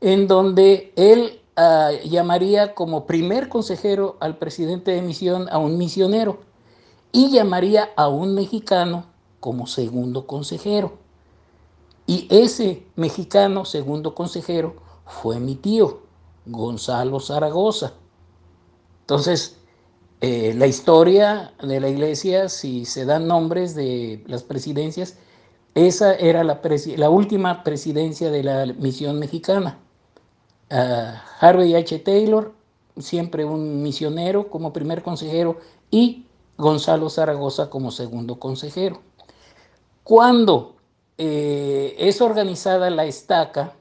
[0.00, 6.40] en donde él llamaría como primer consejero al presidente de misión a un misionero
[7.12, 9.06] y llamaría a un mexicano
[9.40, 10.98] como segundo consejero.
[12.06, 14.74] Y ese mexicano, segundo consejero,
[15.06, 16.00] fue mi tío,
[16.46, 17.92] Gonzalo Zaragoza.
[19.02, 19.56] Entonces,
[20.20, 25.18] eh, la historia de la iglesia, si se dan nombres de las presidencias,
[25.74, 26.60] esa era la,
[26.96, 29.78] la última presidencia de la misión mexicana.
[31.40, 31.98] Harvey H.
[32.00, 32.52] Taylor,
[32.98, 35.58] siempre un misionero como primer consejero,
[35.90, 39.00] y Gonzalo Zaragoza como segundo consejero.
[40.02, 40.76] Cuando
[41.18, 43.74] eh, es organizada la estaca,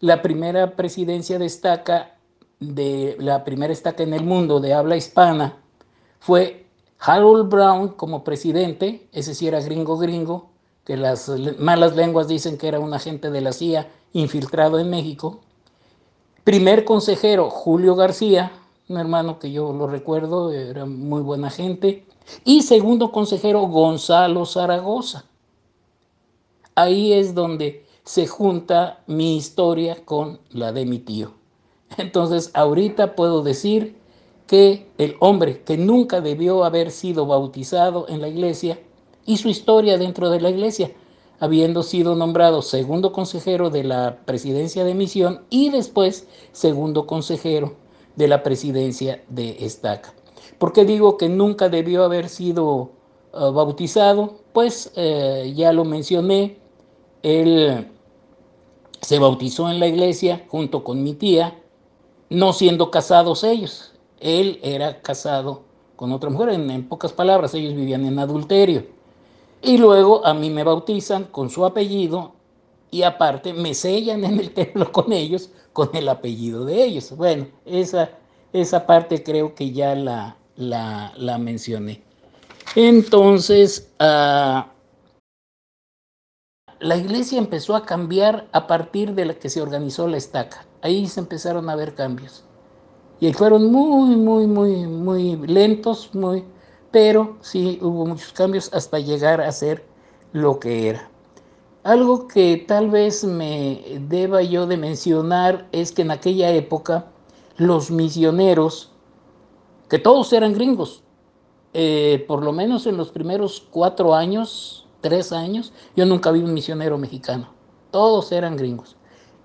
[0.00, 2.16] la primera presidencia de estaca,
[2.60, 5.56] de la primera estaca en el mundo de habla hispana,
[6.20, 6.66] fue
[6.98, 10.50] Harold Brown como presidente, ese sí era gringo gringo,
[10.84, 15.40] que las malas lenguas dicen que era un agente de la CIA infiltrado en México.
[16.44, 18.52] Primer consejero, Julio García,
[18.88, 22.04] un hermano que yo lo recuerdo, era muy buena gente.
[22.44, 25.24] Y segundo consejero, Gonzalo Zaragoza
[26.74, 31.32] ahí es donde se junta mi historia con la de mi tío.
[31.96, 33.96] Entonces, ahorita puedo decir
[34.46, 38.78] que el hombre que nunca debió haber sido bautizado en la iglesia
[39.24, 40.90] y su historia dentro de la iglesia,
[41.44, 47.76] habiendo sido nombrado segundo consejero de la presidencia de misión y después segundo consejero
[48.16, 50.14] de la presidencia de Estaca.
[50.58, 52.92] ¿Por qué digo que nunca debió haber sido
[53.32, 54.38] uh, bautizado?
[54.54, 56.56] Pues eh, ya lo mencioné,
[57.22, 57.88] él
[59.02, 61.60] se bautizó en la iglesia junto con mi tía,
[62.30, 63.92] no siendo casados ellos.
[64.18, 65.62] Él era casado
[65.96, 68.93] con otra mujer, en pocas palabras, ellos vivían en adulterio.
[69.64, 72.34] Y luego a mí me bautizan con su apellido
[72.90, 77.16] y aparte me sellan en el templo con ellos, con el apellido de ellos.
[77.16, 78.10] Bueno, esa,
[78.52, 82.02] esa parte creo que ya la, la, mencioné.
[82.76, 84.62] Entonces, uh,
[86.80, 90.66] la iglesia empezó a cambiar a partir de la que se organizó la estaca.
[90.82, 92.44] Ahí se empezaron a ver cambios.
[93.18, 96.44] Y fueron muy, muy, muy, muy lentos, muy,
[96.94, 99.84] pero sí hubo muchos cambios hasta llegar a ser
[100.32, 101.10] lo que era.
[101.82, 107.06] Algo que tal vez me deba yo de mencionar es que en aquella época
[107.56, 108.92] los misioneros,
[109.88, 111.02] que todos eran gringos,
[111.72, 116.54] eh, por lo menos en los primeros cuatro años, tres años, yo nunca vi un
[116.54, 117.48] misionero mexicano,
[117.90, 118.94] todos eran gringos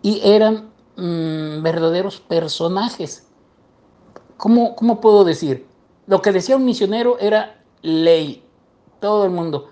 [0.03, 3.27] y eran mmm, verdaderos personajes.
[4.37, 5.68] ¿Cómo, ¿Cómo puedo decir?
[6.09, 8.43] Lo que decía un misionero era ley,
[8.99, 9.69] todo el mundo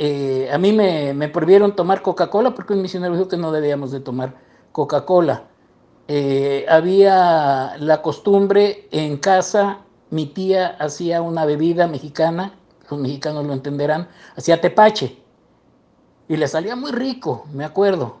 [0.00, 3.90] eh, a mí me, me prohibieron tomar Coca-Cola porque un misionero dijo que no debíamos
[3.90, 4.36] de tomar
[4.70, 5.48] Coca-Cola.
[6.06, 9.80] Eh, había la costumbre en casa,
[10.10, 12.54] mi tía hacía una bebida mexicana,
[12.88, 15.18] los mexicanos lo entenderán, hacía tepache
[16.28, 18.20] y le salía muy rico, me acuerdo.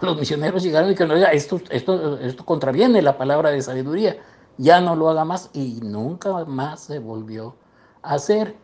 [0.00, 4.16] Los misioneros llegaron y dijeron, esto, esto, esto contraviene la palabra de sabiduría,
[4.58, 7.54] ya no lo haga más y nunca más se volvió
[8.02, 8.56] a hacer.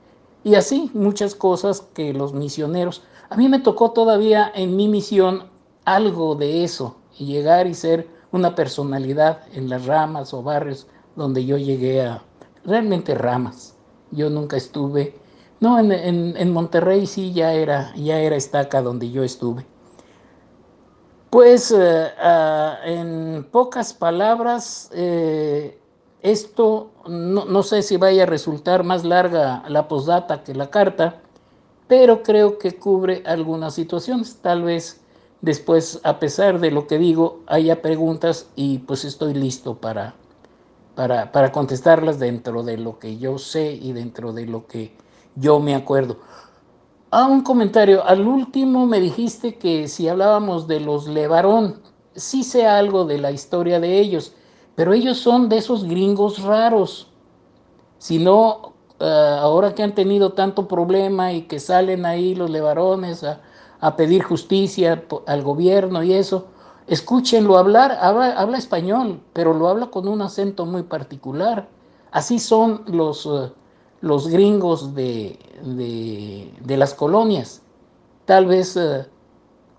[0.43, 5.49] Y así muchas cosas que los misioneros, a mí me tocó todavía en mi misión
[5.85, 10.87] algo de eso, llegar y ser una personalidad en las ramas o barrios
[11.17, 12.23] donde yo llegué a,
[12.65, 13.77] realmente ramas.
[14.11, 15.15] Yo nunca estuve,
[15.61, 19.65] no, en, en, en Monterrey sí ya era, ya era estaca donde yo estuve.
[21.31, 25.81] Pues uh, uh, en pocas palabras, eh,
[26.25, 31.21] esto no, no, sé si vaya a resultar más larga la postdata que la carta,
[31.87, 34.39] pero creo que cubre algunas situaciones.
[34.41, 35.03] Tal vez
[35.43, 40.15] después, a pesar de lo que digo, haya preguntas y pues estoy listo para,
[40.95, 44.97] para, para contestarlas dentro de lo que yo sé y dentro de lo que
[45.37, 46.17] yo me acuerdo.
[47.11, 48.03] Ah, un comentario.
[48.03, 51.83] Al último me dijiste que si hablábamos de los Levarón,
[52.15, 54.33] sí sé algo de la historia de ellos
[54.75, 57.09] pero ellos son de esos gringos raros.
[57.99, 63.25] Si no, uh, ahora que han tenido tanto problema y que salen ahí los levarones
[63.25, 63.41] a,
[63.81, 66.47] a pedir justicia al gobierno y eso,
[66.87, 71.69] escúchenlo hablar, habla, habla, español, pero lo habla con un acento muy particular.
[72.11, 73.51] Así son los, uh,
[74.01, 77.63] los gringos de, de, de, las colonias.
[78.25, 79.05] Tal vez uh,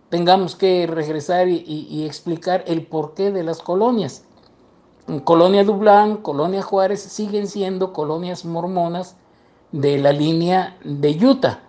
[0.10, 4.26] tengamos que regresar y, y explicar el porqué de las colonias.
[5.24, 9.16] Colonia Dublán, Colonia Juárez siguen siendo colonias mormonas
[9.72, 11.60] de la línea de Utah.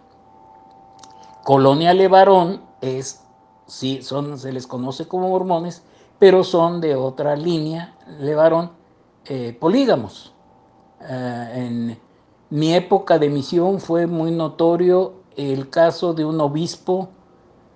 [1.45, 3.23] Colonia Levarón es,
[3.67, 5.83] sí, son, se les conoce como mormones,
[6.19, 8.71] pero son de otra línea, Levarón,
[9.27, 10.33] eh, polígamos.
[11.01, 11.05] Uh,
[11.55, 12.01] en
[12.49, 17.11] mi época de misión fue muy notorio el caso de un obispo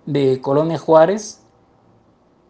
[0.06, 1.39] de Colonia Juárez,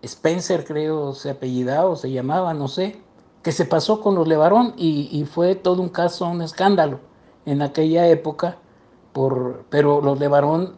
[0.02, 3.00] Spencer creo se apellidaba o se llamaba, no sé,
[3.42, 7.00] que se pasó con los Levarón y, fue todo un caso, un escándalo
[7.46, 8.58] en aquella época,
[9.12, 10.76] por, pero los Levarón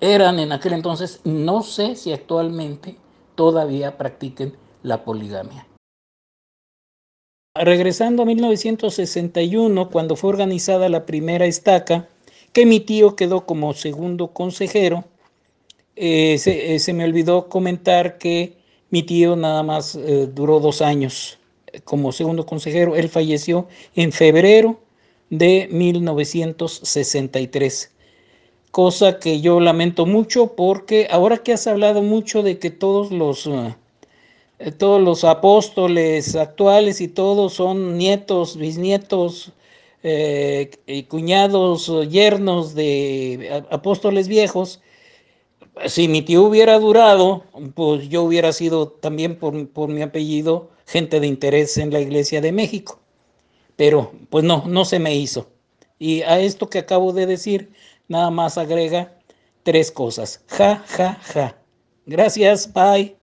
[0.00, 2.96] eran en aquel entonces, no sé si actualmente
[3.34, 5.66] todavía practiquen la poligamia.
[7.56, 12.08] Regresando a 1961, cuando fue organizada la primera estaca,
[12.52, 15.04] que mi tío quedó como segundo consejero,
[15.96, 18.56] eh, se, eh, se, me olvidó comentar que
[18.90, 21.38] mi tío nada más eh, duró dos años
[21.84, 22.96] como segundo consejero.
[22.96, 24.80] Él falleció en febrero
[25.30, 27.90] de 1963.
[28.70, 33.48] Cosa que yo lamento mucho porque ahora que has hablado mucho de que todos los,
[34.78, 39.52] todos los apóstoles actuales y todos son nietos, bisnietos,
[40.06, 44.82] eh, cuñados, yernos de apóstoles viejos,
[45.86, 47.44] si mi tío hubiera durado,
[47.74, 52.40] pues yo hubiera sido también por, por, mi apellido gente de interés en la Iglesia
[52.40, 53.00] de México.
[53.76, 55.50] Pero pues no, no se me hizo.
[55.98, 57.72] Y a esto que acabo de decir,
[58.08, 59.18] nada más agrega
[59.62, 60.44] tres cosas.
[60.48, 61.56] Ja, ja, ja.
[62.06, 63.23] Gracias, bye.